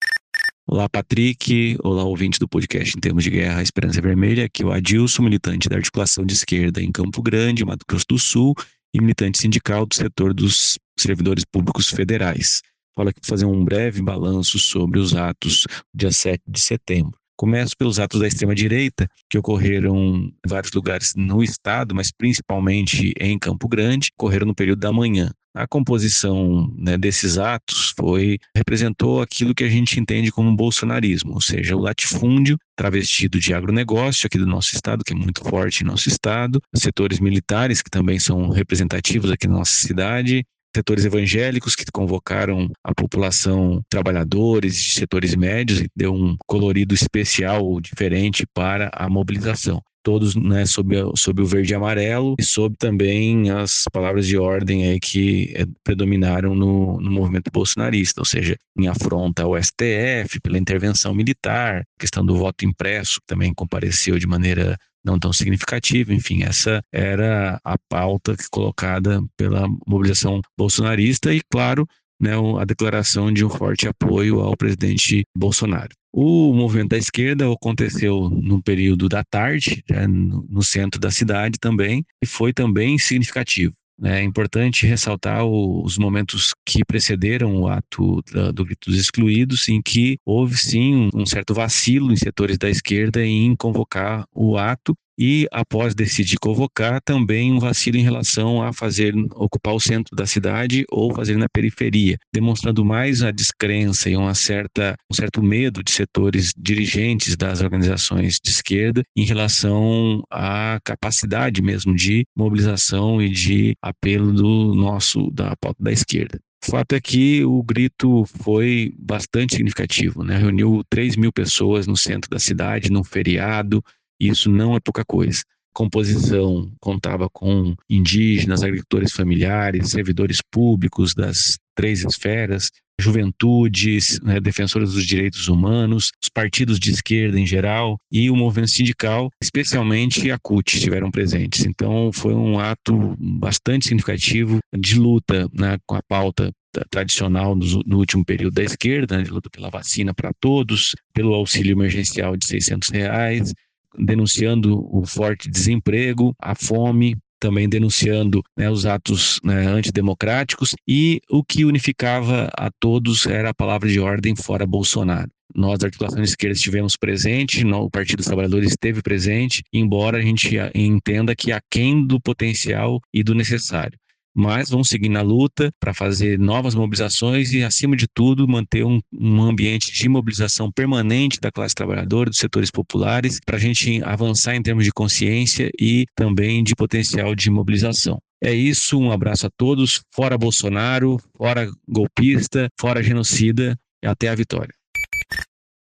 Olá, 0.67 0.89
Patrick. 0.89 1.78
Olá, 1.84 2.04
ouvinte 2.04 2.39
do 2.39 2.48
podcast 2.48 2.98
Em 2.98 3.00
Termos 3.00 3.24
de 3.24 3.30
Guerra 3.30 3.62
Esperança 3.62 4.02
Vermelha. 4.02 4.46
Aqui 4.46 4.63
é 4.63 4.65
o 4.65 4.72
Adilson, 4.72 5.24
militante 5.24 5.69
da 5.69 5.78
articulação 5.78 6.26
de 6.26 6.34
esquerda 6.34 6.82
em 6.82 6.91
Campo 6.91 7.22
Grande, 7.22 7.65
Mato 7.65 7.86
Grosso 7.88 8.06
do 8.10 8.19
Sul, 8.19 8.54
e 8.93 9.00
militante 9.00 9.39
sindical 9.39 9.86
do 9.86 9.96
setor 9.96 10.34
dos 10.34 10.78
servidores 10.98 11.43
públicos 11.46 11.89
federais. 11.89 12.62
Fala 12.96 13.10
aqui 13.10 13.22
fazer 13.26 13.46
um 13.46 13.66
breve 13.66 14.02
balanço 14.04 14.60
sobre 14.60 15.00
os 15.00 15.16
atos 15.16 15.66
do 15.94 15.98
dia 15.98 16.12
7 16.12 16.44
de 16.48 16.62
setembro. 16.62 17.18
Começo 17.36 17.76
pelos 17.76 18.00
atos 18.00 18.20
da 18.20 18.28
extrema-direita, 18.28 19.10
que 19.28 19.38
ocorreram 19.38 19.98
em 19.98 20.34
vários 20.48 20.72
lugares 20.72 21.14
no 21.16 21.44
estado, 21.44 21.96
mas 21.96 22.12
principalmente 22.12 23.12
em 23.20 23.40
Campo 23.40 23.68
Grande, 23.68 24.12
ocorreram 24.16 24.46
no 24.46 24.54
período 24.54 24.80
da 24.80 24.94
manhã. 24.94 25.32
A 25.56 25.68
composição 25.68 26.72
né, 26.76 26.98
desses 26.98 27.38
atos 27.38 27.94
foi 27.98 28.40
representou 28.56 29.22
aquilo 29.22 29.54
que 29.54 29.64
a 29.64 29.70
gente 29.70 30.00
entende 30.00 30.32
como 30.32 30.56
bolsonarismo, 30.56 31.34
ou 31.34 31.42
seja, 31.42 31.76
o 31.76 31.80
latifúndio 31.80 32.58
travestido 32.76 33.40
de 33.40 33.54
agronegócio 33.54 34.26
aqui 34.26 34.38
do 34.38 34.48
nosso 34.48 34.74
estado, 34.74 35.04
que 35.04 35.14
é 35.14 35.16
muito 35.16 35.44
forte 35.44 35.84
em 35.84 35.88
nosso 35.88 36.10
estado, 36.10 36.60
setores 36.76 37.20
militares 37.20 37.84
que 37.84 37.90
também 37.90 38.18
são 38.18 38.50
representativos 38.50 39.30
aqui 39.30 39.48
na 39.48 39.56
nossa 39.56 39.76
cidade, 39.76 40.44
setores 40.76 41.06
evangélicos 41.06 41.76
que 41.76 41.86
convocaram 41.92 42.70
a 42.84 42.94
população, 42.94 43.82
trabalhadores 43.90 44.76
de 44.76 44.92
setores 44.92 45.36
médios 45.36 45.82
e 45.82 45.88
deu 45.96 46.14
um 46.14 46.36
colorido 46.48 46.94
especial, 46.94 47.80
diferente 47.80 48.46
para 48.54 48.90
a 48.94 49.08
mobilização. 49.10 49.82
Todos 50.04 50.36
né, 50.36 50.66
sob, 50.66 50.94
sob 51.16 51.42
o 51.42 51.46
verde 51.46 51.72
e 51.72 51.76
amarelo 51.76 52.36
e 52.38 52.44
sob 52.44 52.76
também 52.78 53.50
as 53.50 53.86
palavras 53.90 54.28
de 54.28 54.38
ordem 54.38 54.86
aí 54.86 55.00
que 55.00 55.54
é, 55.56 55.66
predominaram 55.82 56.54
no, 56.54 57.00
no 57.00 57.10
movimento 57.10 57.50
bolsonarista, 57.50 58.20
ou 58.20 58.26
seja, 58.26 58.58
em 58.78 58.88
afronta 58.88 59.44
ao 59.44 59.56
STF 59.56 60.42
pela 60.42 60.58
intervenção 60.58 61.14
militar, 61.16 61.86
questão 61.98 62.26
do 62.26 62.36
voto 62.36 62.66
impresso, 62.66 63.22
que 63.22 63.28
também 63.28 63.54
compareceu 63.54 64.20
de 64.20 64.28
maneira 64.28 64.78
não 65.04 65.20
tão 65.20 65.34
significativa. 65.34 66.13
Enfim, 66.13 66.44
essa 66.44 66.84
era 66.92 67.60
a 67.63 67.78
pauta 67.89 68.36
colocada 68.52 69.22
pela 69.38 69.68
mobilização 69.86 70.42
bolsonarista 70.58 71.34
e, 71.34 71.42
claro, 71.52 71.88
né, 72.20 72.32
a 72.60 72.66
declaração 72.66 73.32
de 73.32 73.44
um 73.44 73.50
forte 73.50 73.88
apoio 73.88 74.39
ao 74.39 74.56
presidente 74.56 75.26
Bolsonaro. 75.36 75.89
O 76.12 76.54
movimento 76.54 76.89
da 76.89 76.98
esquerda 76.98 77.52
aconteceu 77.52 78.30
no 78.30 78.62
período 78.62 79.10
da 79.10 79.24
tarde, 79.24 79.84
né, 79.89 80.06
no 80.08 80.62
centro 80.62 81.00
da 81.00 81.12
cidade 81.12 81.58
também, 81.60 82.06
e 82.24 82.28
foi 82.28 82.54
também 82.54 82.98
significativo. 82.98 83.74
É 84.02 84.24
importante 84.24 84.88
ressaltar 84.88 85.46
os 85.46 85.98
momentos 85.98 86.54
que 86.66 86.84
precederam 86.84 87.62
o 87.62 87.68
ato 87.68 88.22
do 88.54 88.66
grito 88.66 88.90
dos 88.90 89.00
excluídos, 89.00 89.70
em 89.70 89.82
que 89.82 90.18
houve 90.26 90.58
sim 90.58 91.10
um 91.14 91.26
certo 91.26 91.54
vacilo 91.54 92.12
em 92.12 92.16
setores 92.16 92.58
da 92.58 92.70
esquerda 92.70 93.24
em 93.24 93.56
convocar 93.56 94.26
o 94.34 94.58
ato 94.58 94.98
e 95.17 95.47
após 95.52 95.93
decidir 95.93 96.38
convocar 96.39 97.02
também 97.02 97.52
um 97.52 97.60
vacilo 97.60 97.97
em 97.97 98.04
relação 98.04 98.62
a 98.62 98.73
fazer 98.73 99.13
ocupar 99.36 99.73
o 99.73 99.80
centro 99.80 100.15
da 100.15 100.26
cidade 100.26 100.86
ou 100.89 101.13
fazer 101.13 101.38
na 101.38 101.47
periferia, 101.49 102.17
demonstrando 102.34 102.84
mais 102.84 103.21
a 103.21 103.32
descrença 103.32 104.10
e 104.10 104.15
uma 104.15 104.34
certa 104.34 104.95
um 105.12 105.15
certo 105.15 105.41
medo 105.41 105.84
de 105.84 105.91
setores 105.91 106.52
dirigentes 106.58 107.36
das 107.36 107.62
organizações 107.62 108.39
de 108.43 108.52
esquerda 108.52 109.04
em 109.15 109.26
relação 109.26 110.23
à 110.32 110.80
capacidade 110.84 111.62
mesmo 111.62 111.95
de 111.95 112.26
mobilização 112.36 113.21
e 113.21 113.30
de 113.30 113.76
apelo 113.82 114.34
do 114.34 114.73
nosso 114.73 115.30
da 115.32 115.56
pauta 115.56 115.84
da 115.84 115.91
esquerda. 115.91 116.39
O 116.65 116.71
fato 116.71 116.95
é 116.95 117.02
que 117.02 117.43
o 117.43 117.62
grito 117.62 118.23
foi 118.26 118.93
bastante 118.97 119.56
significativo, 119.56 120.23
né? 120.23 120.38
reuniu 120.38 120.82
3 120.89 121.17
mil 121.17 121.32
pessoas 121.32 121.86
no 121.86 121.97
centro 121.97 122.30
da 122.30 122.39
cidade, 122.39 122.89
num 122.89 123.04
feriado, 123.04 123.84
isso 124.28 124.50
não 124.50 124.76
é 124.76 124.80
pouca 124.80 125.04
coisa. 125.06 125.42
Composição 125.74 126.72
contava 126.80 127.28
com 127.32 127.76
indígenas, 127.90 128.62
agricultores 128.62 129.12
familiares, 129.12 129.90
servidores 129.90 130.40
públicos 130.52 131.16
das 131.16 131.58
três 131.76 132.04
esferas, 132.04 132.70
juventudes, 133.00 134.20
né, 134.22 134.40
defensores 134.40 134.94
dos 134.94 135.06
direitos 135.06 135.48
humanos, 135.48 136.12
os 136.22 136.30
partidos 136.30 136.80
de 136.80 136.92
esquerda 136.92 137.40
em 137.40 137.46
geral 137.46 137.98
e 138.12 138.30
o 138.30 138.36
movimento 138.36 138.72
sindical, 138.72 139.30
especialmente 139.42 140.30
a 140.32 140.38
CUT, 140.38 140.76
estiveram 140.76 141.10
presentes. 141.10 141.66
Então 141.66 142.12
foi 142.14 142.34
um 142.34 142.60
ato 142.60 143.16
bastante 143.20 143.86
significativo 143.86 144.60
de 144.78 145.00
luta 145.00 145.50
né, 145.54 145.78
com 145.86 145.96
a 145.96 146.04
pauta 146.08 146.52
tradicional 146.90 147.56
no, 147.56 147.66
no, 147.86 147.98
último 147.98 148.26
período 148.26 148.56
da 148.56 148.64
esquerda, 148.64 149.18
né, 149.18 149.24
de 149.24 149.32
luta 149.32 149.50
pela 149.50 149.70
vacina 149.70 150.14
para 150.14 150.32
todos, 150.40 150.96
pelo 151.14 151.34
auxílio 151.34 151.72
emergencial 151.72 152.36
de 152.36 152.46
600 152.46 152.90
reais, 152.90 153.54
denunciando 153.98 154.86
o 154.96 155.06
forte 155.06 155.50
desemprego, 155.50 156.36
a 156.40 156.56
fome, 156.56 157.16
também 157.40 157.68
denunciando 157.68 158.42
né, 158.58 158.70
os 158.70 158.86
atos 158.86 159.40
né, 159.44 159.66
antidemocráticos 159.68 160.74
e 160.88 161.20
o 161.30 161.44
que 161.44 161.66
unificava 161.66 162.50
a 162.58 162.72
todos 162.80 163.26
era 163.26 163.50
a 163.50 163.54
palavra 163.54 163.90
de 163.90 164.00
ordem 164.00 164.34
fora 164.34 164.66
Bolsonaro. 164.66 165.30
Nós, 165.54 165.78
da 165.78 165.88
articulação 165.88 166.22
de 166.22 166.30
esquerda, 166.30 166.56
estivemos 166.56 166.96
presentes, 166.96 167.64
o 167.64 167.90
Partido 167.90 168.18
dos 168.18 168.26
Trabalhadores 168.26 168.72
esteve 168.72 169.02
presente, 169.02 169.62
embora 169.74 170.18
a 170.18 170.22
gente 170.22 170.56
entenda 170.74 171.36
que 171.36 171.52
aquém 171.52 172.08
do 172.08 172.20
potencial 172.20 173.00
e 173.14 173.24
do 173.24 173.36
necessário 173.36 173.98
mas 174.36 174.69
vamos 174.69 174.88
seguir 174.88 175.10
na 175.10 175.22
luta 175.22 175.72
para 175.80 175.93
fazer 175.93 176.39
novas 176.39 176.74
mobilizações 176.74 177.54
e, 177.54 177.63
acima 177.63 177.96
de 177.96 178.08
tudo, 178.08 178.48
manter 178.48 178.84
um, 178.84 179.00
um, 179.13 179.41
ambiente 179.43 179.91
de 179.91 180.10
mobilização 180.10 180.72
permanente 180.72 181.39
da 181.39 181.52
classe 181.52 181.76
trabalhadora, 181.76 182.30
dos 182.30 182.39
setores 182.39 182.72
populares, 182.72 183.39
para 183.46 183.58
a 183.58 183.60
gente 183.60 184.04
avançar 184.04 184.56
em 184.56 184.63
termos 184.63 184.86
de 184.86 184.91
consciência 184.91 185.69
e 185.80 186.06
também 186.15 186.63
de 186.63 186.76
potencial 186.76 187.36
de 187.36 187.50
mobilização. 187.50 188.19
É 188.43 188.54
isso, 188.54 189.00
um 189.00 189.12
abraço 189.12 189.48
a 189.48 189.50
todos, 189.56 190.02
fora 190.13 190.38
Bolsonaro, 190.38 191.17
fora 191.38 191.69
golpista, 191.88 192.67
fora 192.80 193.02
genocida, 193.02 193.80
até 194.04 194.30
a 194.30 194.36
vitória. 194.36 194.74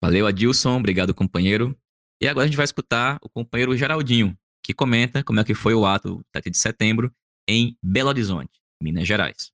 Valeu, 0.02 0.26
Adilson, 0.26 0.76
obrigado, 0.76 1.14
companheiro. 1.14 1.76
E 2.20 2.28
agora 2.28 2.44
a 2.44 2.46
gente 2.46 2.56
vai 2.56 2.64
escutar 2.64 3.18
o 3.22 3.30
companheiro 3.30 3.76
Geraldinho, 3.76 4.36
que 4.62 4.74
comenta 4.74 5.24
como 5.24 5.40
é 5.40 5.44
que 5.44 5.54
foi 5.54 5.72
o 5.72 5.86
ato 5.86 6.20
7 6.34 6.50
de 6.50 6.58
setembro 6.58 7.10
em 7.50 7.76
Belo 7.82 8.10
Horizonte, 8.10 8.52
Minas 8.80 9.08
Gerais. 9.08 9.50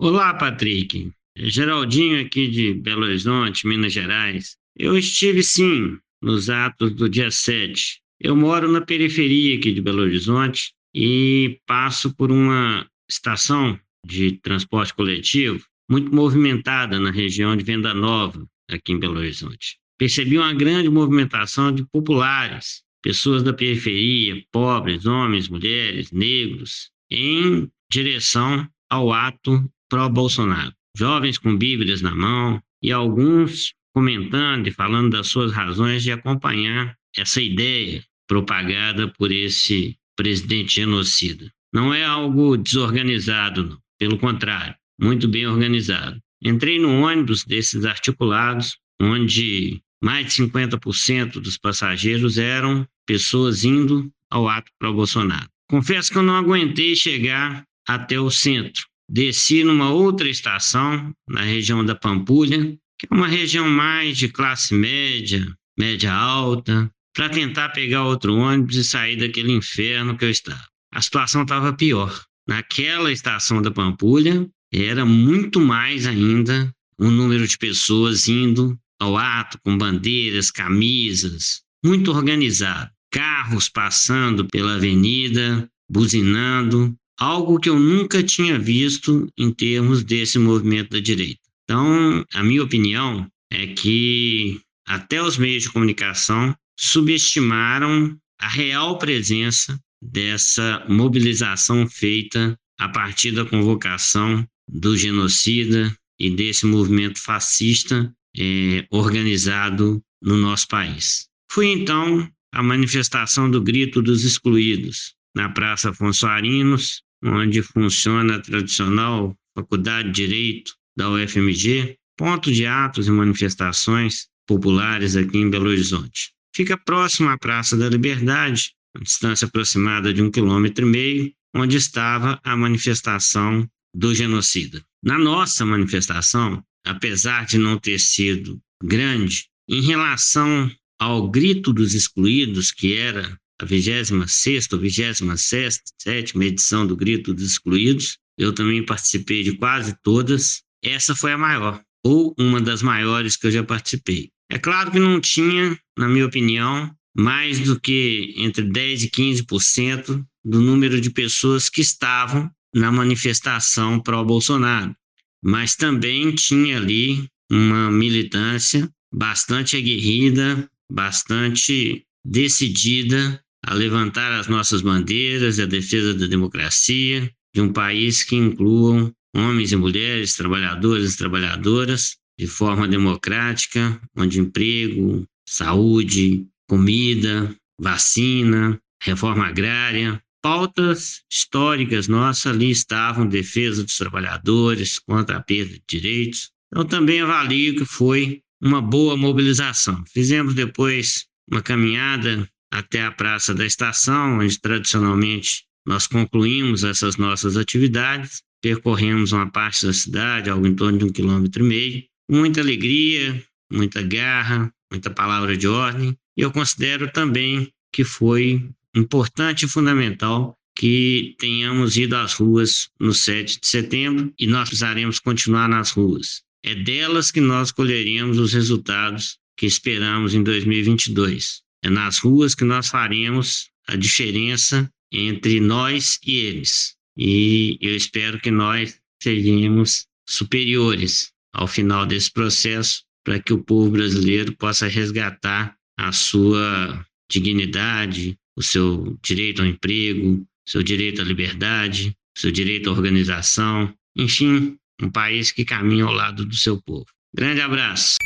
Olá, 0.00 0.34
Patrick. 0.34 1.12
Geraldinho 1.36 2.20
aqui 2.20 2.48
de 2.48 2.74
Belo 2.74 3.04
Horizonte, 3.04 3.68
Minas 3.68 3.92
Gerais. 3.92 4.56
Eu 4.76 4.98
estive 4.98 5.44
sim 5.44 5.96
nos 6.20 6.50
atos 6.50 6.92
do 6.96 7.08
dia 7.08 7.30
7. 7.30 8.00
Eu 8.20 8.34
moro 8.34 8.68
na 8.68 8.80
periferia 8.80 9.56
aqui 9.56 9.72
de 9.72 9.80
Belo 9.80 10.02
Horizonte 10.02 10.72
e 10.92 11.60
passo 11.66 12.12
por 12.16 12.32
uma 12.32 12.84
estação 13.08 13.78
de 14.04 14.32
transporte 14.32 14.92
coletivo 14.92 15.64
muito 15.88 16.12
movimentada 16.12 16.98
na 16.98 17.12
região 17.12 17.56
de 17.56 17.62
Venda 17.62 17.94
Nova, 17.94 18.44
aqui 18.68 18.92
em 18.92 18.98
Belo 18.98 19.18
Horizonte. 19.18 19.78
Percebi 19.96 20.36
uma 20.36 20.52
grande 20.52 20.90
movimentação 20.90 21.72
de 21.72 21.86
populares 21.86 22.82
pessoas 23.02 23.42
da 23.42 23.52
periferia, 23.52 24.42
pobres, 24.52 25.06
homens, 25.06 25.48
mulheres, 25.48 26.10
negros, 26.12 26.90
em 27.10 27.70
direção 27.90 28.68
ao 28.90 29.12
ato 29.12 29.64
pró-Bolsonaro. 29.88 30.72
Jovens 30.96 31.38
com 31.38 31.56
bíblias 31.56 32.02
na 32.02 32.14
mão 32.14 32.60
e 32.82 32.92
alguns 32.92 33.72
comentando 33.94 34.68
e 34.68 34.72
falando 34.72 35.10
das 35.10 35.28
suas 35.28 35.52
razões 35.52 36.02
de 36.02 36.12
acompanhar 36.12 36.96
essa 37.16 37.40
ideia 37.40 38.04
propagada 38.26 39.08
por 39.08 39.32
esse 39.32 39.96
presidente 40.16 40.76
genocida. 40.76 41.50
Não 41.72 41.92
é 41.92 42.04
algo 42.04 42.56
desorganizado, 42.56 43.64
não. 43.64 43.78
pelo 43.98 44.18
contrário, 44.18 44.74
muito 45.00 45.28
bem 45.28 45.46
organizado. 45.46 46.20
Entrei 46.42 46.78
no 46.78 47.00
ônibus 47.02 47.44
desses 47.44 47.84
articulados, 47.84 48.76
onde 49.00 49.82
mais 50.02 50.26
de 50.26 50.42
50% 50.42 51.40
dos 51.40 51.56
passageiros 51.58 52.38
eram 52.38 52.86
pessoas 53.06 53.64
indo 53.64 54.10
ao 54.30 54.48
ato 54.48 54.70
para 54.78 54.90
o 54.90 54.94
Bolsonaro. 54.94 55.48
Confesso 55.70 56.10
que 56.10 56.18
eu 56.18 56.22
não 56.22 56.36
aguentei 56.36 56.94
chegar 56.94 57.64
até 57.86 58.18
o 58.18 58.30
centro. 58.30 58.86
Desci 59.10 59.64
numa 59.64 59.90
outra 59.90 60.28
estação, 60.28 61.12
na 61.28 61.42
região 61.42 61.84
da 61.84 61.94
Pampulha, 61.94 62.76
que 62.98 63.06
é 63.10 63.14
uma 63.14 63.28
região 63.28 63.68
mais 63.68 64.18
de 64.18 64.28
classe 64.28 64.74
média, 64.74 65.46
média 65.78 66.12
alta, 66.12 66.90
para 67.14 67.28
tentar 67.28 67.70
pegar 67.70 68.04
outro 68.04 68.34
ônibus 68.34 68.76
e 68.76 68.84
sair 68.84 69.16
daquele 69.16 69.52
inferno 69.52 70.16
que 70.16 70.24
eu 70.24 70.30
estava. 70.30 70.64
a 70.92 71.00
situação 71.00 71.42
estava 71.42 71.72
pior. 71.72 72.22
Naquela 72.46 73.12
estação 73.12 73.60
da 73.60 73.70
Pampulha, 73.70 74.48
era 74.72 75.04
muito 75.04 75.60
mais 75.60 76.06
ainda 76.06 76.72
o 76.98 77.10
número 77.10 77.46
de 77.46 77.56
pessoas 77.58 78.28
indo 78.28 78.78
ao 79.00 79.16
ato 79.16 79.58
com 79.64 79.76
bandeiras, 79.76 80.50
camisas, 80.50 81.62
muito 81.84 82.10
organizado. 82.10 82.90
Carros 83.10 83.68
passando 83.68 84.46
pela 84.46 84.74
avenida, 84.74 85.68
buzinando, 85.90 86.94
algo 87.18 87.58
que 87.58 87.68
eu 87.68 87.78
nunca 87.78 88.22
tinha 88.22 88.58
visto 88.58 89.26
em 89.36 89.50
termos 89.50 90.04
desse 90.04 90.38
movimento 90.38 90.90
da 90.90 91.00
direita. 91.00 91.40
Então, 91.64 92.24
a 92.34 92.42
minha 92.42 92.62
opinião 92.62 93.26
é 93.50 93.66
que 93.66 94.60
até 94.86 95.22
os 95.22 95.36
meios 95.36 95.64
de 95.64 95.70
comunicação 95.70 96.54
subestimaram 96.78 98.16
a 98.40 98.48
real 98.48 98.98
presença 98.98 99.78
dessa 100.00 100.84
mobilização 100.88 101.88
feita 101.88 102.58
a 102.78 102.88
partir 102.88 103.32
da 103.32 103.44
convocação 103.44 104.46
do 104.68 104.96
genocida 104.96 105.94
e 106.18 106.30
desse 106.30 106.66
movimento 106.66 107.20
fascista 107.20 108.12
é, 108.38 108.86
organizado 108.90 110.02
no 110.22 110.36
nosso 110.36 110.68
país. 110.68 111.28
Fui 111.50 111.66
então 111.66 112.30
à 112.52 112.62
manifestação 112.62 113.50
do 113.50 113.60
Grito 113.60 114.00
dos 114.00 114.24
Excluídos, 114.24 115.14
na 115.34 115.48
Praça 115.48 115.90
Afonso 115.90 116.26
Arinos, 116.26 117.02
onde 117.24 117.62
funciona 117.62 118.36
a 118.36 118.40
tradicional 118.40 119.34
Faculdade 119.56 120.10
de 120.10 120.26
Direito 120.26 120.72
da 120.96 121.10
UFMG, 121.10 121.96
ponto 122.16 122.52
de 122.52 122.64
atos 122.66 123.06
e 123.08 123.10
manifestações 123.10 124.28
populares 124.46 125.16
aqui 125.16 125.38
em 125.38 125.50
Belo 125.50 125.68
Horizonte. 125.68 126.32
Fica 126.54 126.76
próximo 126.76 127.28
à 127.28 127.38
Praça 127.38 127.76
da 127.76 127.88
Liberdade, 127.88 128.72
a 128.96 129.00
distância 129.00 129.46
aproximada 129.46 130.12
de 130.12 130.22
um 130.22 130.30
quilômetro 130.30 130.86
e 130.86 130.90
meio, 130.90 131.32
onde 131.54 131.76
estava 131.76 132.40
a 132.42 132.56
manifestação 132.56 133.68
do 133.94 134.14
genocida. 134.14 134.82
Na 135.02 135.18
nossa 135.18 135.64
manifestação, 135.64 136.62
apesar 136.84 137.46
de 137.46 137.58
não 137.58 137.78
ter 137.78 137.98
sido 137.98 138.60
grande, 138.82 139.46
em 139.68 139.82
relação 139.82 140.70
ao 140.98 141.28
grito 141.28 141.72
dos 141.72 141.94
excluídos, 141.94 142.72
que 142.72 142.96
era 142.96 143.38
a 143.60 143.64
26 143.64 144.68
ou 144.72 144.78
27 144.78 146.38
edição 146.40 146.86
do 146.86 146.96
Grito 146.96 147.34
dos 147.34 147.52
Excluídos, 147.52 148.18
eu 148.38 148.52
também 148.52 148.84
participei 148.84 149.42
de 149.42 149.56
quase 149.56 149.96
todas. 150.02 150.62
Essa 150.82 151.14
foi 151.14 151.32
a 151.32 151.38
maior, 151.38 151.82
ou 152.04 152.34
uma 152.38 152.60
das 152.60 152.82
maiores 152.82 153.36
que 153.36 153.48
eu 153.48 153.50
já 153.50 153.64
participei. 153.64 154.30
É 154.50 154.58
claro 154.58 154.92
que 154.92 154.98
não 154.98 155.20
tinha, 155.20 155.78
na 155.98 156.08
minha 156.08 156.24
opinião, 156.24 156.90
mais 157.16 157.58
do 157.60 157.78
que 157.78 158.32
entre 158.36 158.64
10% 158.64 159.02
e 159.02 159.10
15% 159.10 160.24
do 160.44 160.60
número 160.60 161.00
de 161.00 161.10
pessoas 161.10 161.68
que 161.68 161.80
estavam 161.80 162.48
na 162.72 162.92
manifestação 162.92 164.00
pró-Bolsonaro, 164.00 164.94
mas 165.42 165.74
também 165.74 166.34
tinha 166.34 166.76
ali 166.76 167.28
uma 167.50 167.90
militância 167.90 168.88
bastante 169.12 169.76
aguerrida, 169.76 170.68
bastante 170.90 172.04
decidida 172.24 173.42
a 173.64 173.74
levantar 173.74 174.32
as 174.32 174.48
nossas 174.48 174.82
bandeiras 174.82 175.58
e 175.58 175.62
a 175.62 175.66
defesa 175.66 176.14
da 176.14 176.26
democracia, 176.26 177.30
de 177.54 177.60
um 177.60 177.72
país 177.72 178.22
que 178.22 178.36
incluam 178.36 179.12
homens 179.34 179.72
e 179.72 179.76
mulheres, 179.76 180.36
trabalhadores 180.36 181.14
e 181.14 181.18
trabalhadoras, 181.18 182.16
de 182.38 182.46
forma 182.46 182.86
democrática, 182.86 184.00
onde 184.16 184.38
emprego, 184.38 185.26
saúde, 185.48 186.46
comida, 186.68 187.54
vacina, 187.80 188.78
reforma 189.02 189.46
agrária, 189.46 190.22
pautas 190.42 191.22
históricas 191.30 192.08
nossas 192.08 192.52
ali 192.52 192.70
estavam 192.70 193.26
defesa 193.26 193.82
dos 193.82 193.96
trabalhadores, 193.96 194.98
contra 194.98 195.36
a 195.36 195.42
perda 195.42 195.74
de 195.74 195.82
direitos. 195.88 196.50
Eu 196.74 196.84
também 196.84 197.20
avalio 197.20 197.76
que 197.76 197.84
foi 197.84 198.42
uma 198.60 198.80
boa 198.80 199.16
mobilização. 199.16 200.04
Fizemos 200.12 200.54
depois 200.54 201.26
uma 201.50 201.62
caminhada 201.62 202.48
até 202.70 203.04
a 203.04 203.12
Praça 203.12 203.54
da 203.54 203.64
Estação, 203.64 204.38
onde 204.38 204.60
tradicionalmente 204.60 205.64
nós 205.86 206.06
concluímos 206.06 206.84
essas 206.84 207.16
nossas 207.16 207.56
atividades, 207.56 208.42
percorremos 208.60 209.32
uma 209.32 209.50
parte 209.50 209.86
da 209.86 209.92
cidade, 209.92 210.50
algo 210.50 210.66
em 210.66 210.74
torno 210.74 210.98
de 210.98 211.04
um 211.04 211.12
quilômetro 211.12 211.64
e 211.64 211.68
meio, 211.68 212.04
muita 212.30 212.60
alegria, 212.60 213.42
muita 213.72 214.02
garra, 214.02 214.70
muita 214.90 215.10
palavra 215.10 215.56
de 215.56 215.66
ordem, 215.66 216.16
e 216.36 216.42
eu 216.42 216.50
considero 216.50 217.10
também 217.10 217.72
que 217.92 218.04
foi 218.04 218.68
importante 218.94 219.64
e 219.64 219.68
fundamental 219.68 220.56
que 220.76 221.34
tenhamos 221.38 221.96
ido 221.96 222.14
às 222.16 222.34
ruas 222.34 222.88
no 223.00 223.12
7 223.12 223.60
de 223.60 223.66
setembro 223.66 224.32
e 224.38 224.46
nós 224.46 224.68
precisaremos 224.68 225.18
continuar 225.18 225.68
nas 225.68 225.90
ruas. 225.90 226.42
É 226.64 226.74
delas 226.74 227.30
que 227.30 227.40
nós 227.40 227.72
colheremos 227.72 228.38
os 228.38 228.52
resultados 228.52 229.38
que 229.56 229.66
esperamos 229.66 230.34
em 230.34 230.42
2022. 230.42 231.62
É 231.82 231.90
nas 231.90 232.18
ruas 232.18 232.54
que 232.54 232.64
nós 232.64 232.88
faremos 232.88 233.70
a 233.88 233.96
diferença 233.96 234.90
entre 235.12 235.60
nós 235.60 236.18
e 236.24 236.36
eles. 236.36 236.94
E 237.16 237.76
eu 237.80 237.96
espero 237.96 238.40
que 238.40 238.50
nós 238.50 239.00
sejamos 239.20 240.06
superiores 240.28 241.32
ao 241.52 241.66
final 241.66 242.06
desse 242.06 242.30
processo 242.30 243.02
para 243.24 243.40
que 243.40 243.52
o 243.52 243.64
povo 243.64 243.90
brasileiro 243.90 244.56
possa 244.56 244.86
resgatar 244.86 245.74
a 245.98 246.12
sua 246.12 247.04
dignidade, 247.30 248.38
o 248.58 248.62
seu 248.62 249.16
direito 249.22 249.62
ao 249.62 249.68
emprego, 249.68 250.44
seu 250.66 250.82
direito 250.82 251.22
à 251.22 251.24
liberdade, 251.24 252.12
seu 252.36 252.50
direito 252.50 252.90
à 252.90 252.92
organização, 252.92 253.94
enfim, 254.16 254.76
um 255.00 255.08
país 255.08 255.52
que 255.52 255.64
caminha 255.64 256.04
ao 256.04 256.12
lado 256.12 256.44
do 256.44 256.56
seu 256.56 256.82
povo. 256.82 257.06
Grande 257.32 257.60
abraço. 257.60 258.16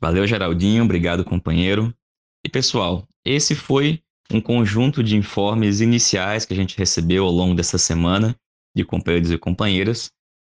Valeu, 0.00 0.26
Geraldinho. 0.26 0.82
Obrigado, 0.82 1.24
companheiro. 1.24 1.94
E 2.44 2.48
pessoal, 2.48 3.06
esse 3.24 3.54
foi 3.54 4.02
um 4.32 4.40
conjunto 4.40 5.00
de 5.00 5.16
informes 5.16 5.80
iniciais 5.80 6.44
que 6.44 6.52
a 6.52 6.56
gente 6.56 6.76
recebeu 6.76 7.24
ao 7.24 7.30
longo 7.30 7.54
dessa 7.54 7.78
semana 7.78 8.34
de 8.74 8.84
companheiros 8.84 9.30
e 9.30 9.38
companheiras 9.38 10.10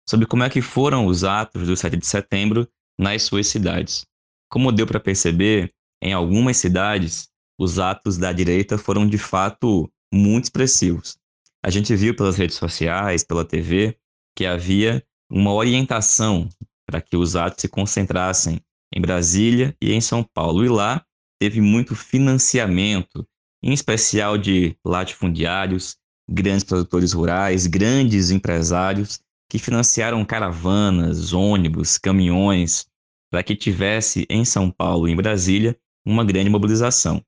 sobre 0.08 0.28
como 0.28 0.44
é 0.44 0.50
que 0.52 0.62
foram 0.62 1.08
os 1.08 1.24
atos 1.24 1.66
do 1.66 1.76
7 1.76 1.98
de 1.98 2.06
setembro 2.06 2.68
nas 2.98 3.24
suas 3.24 3.48
cidades. 3.48 4.06
Como 4.52 4.72
deu 4.72 4.86
para 4.86 5.00
perceber, 5.00 5.74
em 6.00 6.14
algumas 6.14 6.58
cidades, 6.58 7.28
os 7.58 7.80
atos 7.80 8.18
da 8.18 8.32
direita 8.32 8.78
foram 8.78 9.08
de 9.08 9.18
fato 9.18 9.90
muito 10.14 10.46
expressivos. 10.46 11.18
A 11.64 11.70
gente 11.70 11.96
viu 11.96 12.16
pelas 12.16 12.38
redes 12.38 12.58
sociais, 12.58 13.24
pela 13.24 13.46
TV, 13.46 13.98
que 14.36 14.46
havia 14.46 15.04
uma 15.30 15.54
orientação 15.54 16.50
para 16.86 17.02
que 17.02 17.18
os 17.18 17.36
atos 17.36 17.62
se 17.62 17.68
concentrassem 17.68 18.62
em 18.94 19.02
Brasília 19.02 19.76
e 19.82 19.92
em 19.94 20.02
São 20.02 20.24
Paulo. 20.24 20.64
E 20.64 20.70
lá 20.70 21.04
teve 21.40 21.62
muito 21.62 21.96
financiamento, 21.96 23.28
em 23.64 23.74
especial 23.74 24.38
de 24.38 24.78
latifundiários, 24.86 25.98
grandes 26.30 26.64
produtores 26.64 27.14
rurais, 27.14 27.68
grandes 27.68 28.32
empresários 28.32 29.20
que 29.50 29.60
financiaram 29.60 30.24
caravanas, 30.26 31.34
ônibus, 31.34 31.98
caminhões, 31.98 32.88
para 33.32 33.44
que 33.44 33.56
tivesse 33.56 34.26
em 34.30 34.44
São 34.44 34.72
Paulo 34.72 35.08
e 35.08 35.12
em 35.12 35.16
Brasília 35.16 35.78
uma 36.06 36.24
grande 36.24 36.50
mobilização. 36.50 37.24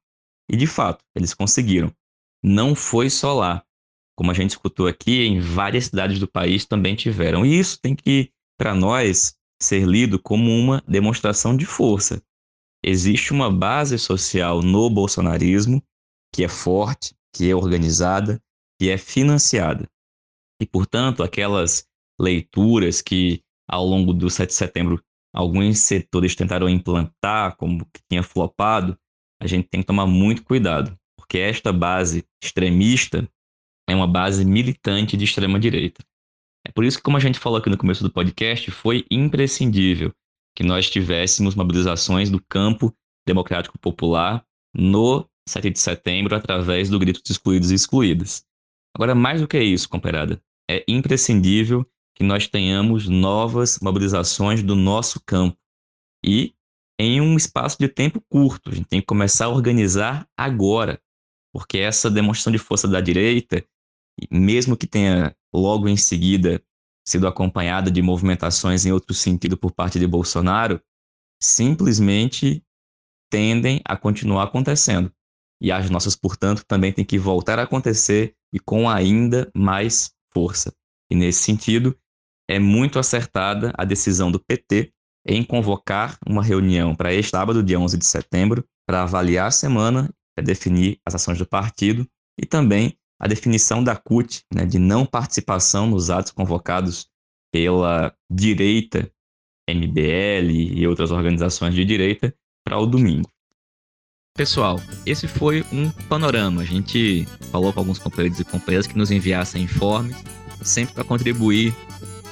E 0.50 0.56
de 0.56 0.68
fato, 0.68 1.04
eles 1.16 1.34
conseguiram. 1.34 1.92
Não 2.44 2.76
foi 2.76 3.10
só 3.10 3.34
lá. 3.34 3.64
Como 4.16 4.32
a 4.32 4.34
gente 4.34 4.52
escutou 4.52 4.88
aqui, 4.88 5.26
em 5.26 5.40
várias 5.40 5.86
cidades 5.86 6.20
do 6.20 6.28
país 6.28 6.66
também 6.66 6.96
tiveram. 6.96 7.46
E 7.46 7.60
isso 7.60 7.80
tem 7.80 7.96
que, 7.96 8.32
para 8.58 8.74
nós, 8.74 9.36
ser 9.62 9.86
lido 9.86 10.20
como 10.20 10.50
uma 10.52 10.84
demonstração 10.88 11.56
de 11.56 11.66
força. 11.66 12.22
Existe 12.84 13.34
uma 13.34 13.52
base 13.52 13.98
social 13.98 14.62
no 14.62 14.89
bolsonarismo 14.89 15.84
que 16.34 16.43
é 16.43 16.48
forte, 16.48 17.16
que 17.34 17.50
é 17.50 17.56
organizada, 17.56 18.41
que 18.80 18.89
é 18.89 18.98
financiada. 18.98 19.89
E, 20.62 20.66
portanto, 20.66 21.24
aquelas 21.24 21.88
leituras 22.20 23.02
que, 23.02 23.43
ao 23.68 23.86
longo 23.86 24.14
do 24.14 24.30
7 24.30 24.50
de 24.50 24.56
setembro, 24.56 25.04
alguns 25.34 25.80
setores 25.80 26.36
tentaram 26.36 26.70
implantar 26.70 27.56
como 27.58 27.86
que 27.86 28.02
tinha 28.10 28.24
flopado, 28.24 28.98
a 29.40 29.48
gente 29.48 29.68
tem 29.68 29.82
que 29.82 29.88
tomar 29.88 30.06
muito 30.06 30.44
cuidado, 30.44 30.98
porque 31.18 31.38
esta 31.38 31.72
base 31.72 32.26
extremista 32.44 33.28
é 33.88 33.96
uma 33.96 34.08
base 34.08 34.44
militante 34.46 35.16
de 35.16 35.26
extrema 35.26 35.60
direita. 35.60 36.04
É 36.66 36.72
por 36.72 36.84
isso 36.84 36.98
que, 36.98 37.04
como 37.04 37.18
a 37.18 37.20
gente 37.20 37.40
falou 37.40 37.60
aqui 37.60 37.70
no 37.70 37.78
começo 37.78 38.04
do 38.04 38.12
podcast, 38.12 38.70
foi 38.72 39.06
imprescindível 39.10 40.12
que 40.56 40.64
nós 40.64 40.90
tivéssemos 40.90 41.56
mobilizações 41.56 42.30
do 42.30 42.44
campo 42.50 42.94
democrático 43.26 43.78
popular 43.80 44.44
no 44.76 45.26
7 45.48 45.70
de 45.70 45.80
setembro 45.80 46.36
através 46.36 46.90
do 46.90 47.00
grito 47.00 47.22
dos 47.22 47.32
excluídos 47.32 47.72
e 47.72 47.76
excluídas. 47.76 48.44
Agora, 48.96 49.16
mais 49.16 49.40
do 49.40 49.48
que 49.48 49.60
isso, 49.60 49.88
comparada, 49.88 50.42
é 50.70 50.84
imprescindível 50.88 51.86
que 52.16 52.24
nós 52.24 52.48
tenhamos 52.48 53.08
novas 53.08 53.80
mobilizações 53.80 54.64
do 54.64 54.76
nosso 54.76 55.22
campo. 55.24 55.58
E 56.26 56.54
em 57.00 57.22
um 57.22 57.36
espaço 57.36 57.78
de 57.80 57.88
tempo 57.88 58.22
curto. 58.30 58.70
A 58.70 58.76
gente 58.76 58.88
tem 58.88 59.00
que 59.00 59.08
começar 59.08 59.45
a 59.45 59.50
organizar 59.50 60.28
agora, 60.38 61.00
porque 61.54 61.78
essa 61.78 62.10
demonstração 62.10 62.52
de 62.52 62.58
força 62.58 62.88
da 62.88 63.02
direita 63.02 63.64
mesmo 64.32 64.76
que 64.76 64.88
tenha 64.88 65.36
logo 65.54 65.88
em 65.88 65.98
seguida 65.98 66.62
sido 67.08 67.28
acompanhada 67.28 67.89
de 67.89 68.02
movimentações 68.02 68.86
em 68.86 68.91
outro 68.91 69.14
sentido 69.14 69.58
por 69.58 69.72
parte 69.72 69.98
de 69.98 70.06
Bolsonaro, 70.06 70.82
simplesmente 71.41 72.62
tendem 73.32 73.82
a 73.86 73.95
continuar 73.95 74.43
acontecendo. 74.43 75.12
E 75.62 75.72
as 75.72 75.89
nossas, 75.89 76.16
portanto, 76.16 76.66
também 76.68 76.91
têm 76.91 77.06
que 77.06 77.18
voltar 77.18 77.60
a 77.60 77.64
acontecer 77.64 78.36
e 78.54 78.60
com 78.60 78.89
ainda 78.89 79.50
mais 79.56 80.12
força. 80.34 80.74
E 81.10 81.16
nesse 81.16 81.43
sentido, 81.43 81.98
é 82.50 82.60
muito 82.60 83.00
acertada 83.00 83.74
a 83.78 83.86
decisão 83.86 84.30
do 84.30 84.39
PT 84.39 84.93
em 85.28 85.43
convocar 85.43 86.17
uma 86.25 86.41
reunião 86.41 86.95
para 86.95 87.13
este 87.13 87.32
sábado, 87.32 87.61
dia 87.61 87.80
11 87.80 87.97
de 87.97 88.05
setembro, 88.05 88.63
para 88.88 89.03
avaliar 89.03 89.47
a 89.47 89.51
semana, 89.51 90.09
para 90.36 90.45
definir 90.45 90.99
as 91.05 91.15
ações 91.15 91.38
do 91.38 91.45
partido 91.45 92.07
e 92.39 92.45
também 92.45 92.97
a 93.19 93.28
definição 93.28 93.84
da 93.84 93.95
CUT, 93.95 94.43
né, 94.53 94.65
de 94.65 94.80
não 94.80 95.05
participação 95.05 95.88
nos 95.88 96.09
atos 96.09 96.32
convocados 96.32 97.07
pela 97.51 98.13
direita, 98.32 99.11
MBL 99.69 100.49
e 100.51 100.88
outras 100.88 101.11
organizações 101.11 101.73
de 101.73 101.84
direita, 101.84 102.34
para 102.63 102.78
o 102.78 102.86
domingo. 102.86 103.30
Pessoal, 104.36 104.80
esse 105.05 105.28
foi 105.28 105.65
um 105.73 105.89
panorama. 106.07 106.61
A 106.61 106.65
gente 106.65 107.25
falou 107.51 107.73
com 107.73 107.80
alguns 107.80 107.97
companheiros 107.97 108.39
e 108.39 108.45
companheiras 108.45 108.86
que 108.86 108.97
nos 108.97 109.09
enviassem 109.09 109.63
informes, 109.63 110.15
sempre 110.61 110.93
para 110.93 111.03
contribuir 111.03 111.73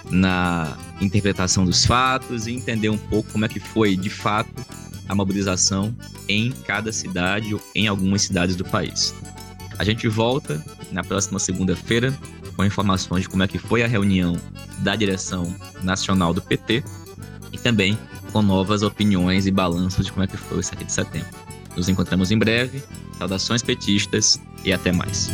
na 0.10 0.78
interpretação 1.02 1.66
dos 1.66 1.86
fatos 1.86 2.48
e 2.48 2.52
entender 2.52 2.90
um 2.90 2.98
pouco 2.98 3.32
como 3.32 3.46
é 3.46 3.48
que 3.48 3.60
foi 3.60 3.96
de 3.96 4.10
fato 4.10 4.66
a 5.08 5.16
mobilização 5.16 5.96
em 6.28 6.52
cada 6.52 6.92
cidade 6.92 7.54
ou 7.54 7.62
em 7.74 7.88
algumas 7.88 8.24
cidades 8.24 8.56
do 8.56 8.66
país. 8.66 9.14
A 9.78 9.84
gente 9.84 10.08
volta 10.08 10.64
na 10.92 11.04
próxima 11.04 11.40
segunda-feira 11.40 12.18
com 12.56 12.64
informações 12.64 13.24
de 13.24 13.30
como 13.30 13.44
é 13.44 13.48
que 13.48 13.58
foi 13.58 13.84
a 13.84 13.88
reunião 13.88 14.40
da 14.80 14.96
direção 14.96 15.54
nacional 15.84 16.34
do 16.34 16.42
PT 16.42 16.84
e 17.52 17.58
também 17.58 17.98
com 18.32 18.42
novas 18.42 18.84
opiniões 18.84 19.46
e 19.46 19.52
balanços 19.52 20.06
de 20.06 20.12
como 20.12 20.24
é 20.24 20.28
que 20.28 20.38
foi 20.38 20.60
o 20.60 20.64
7 20.64 20.84
de 20.84 20.92
setembro. 20.92 21.30
Nos 21.76 21.90
encontramos 21.90 22.32
em 22.32 22.38
breve. 22.38 22.82
Saudações 23.18 23.62
petistas 23.62 24.40
e 24.64 24.74
até 24.74 24.92
mais. 24.92 25.30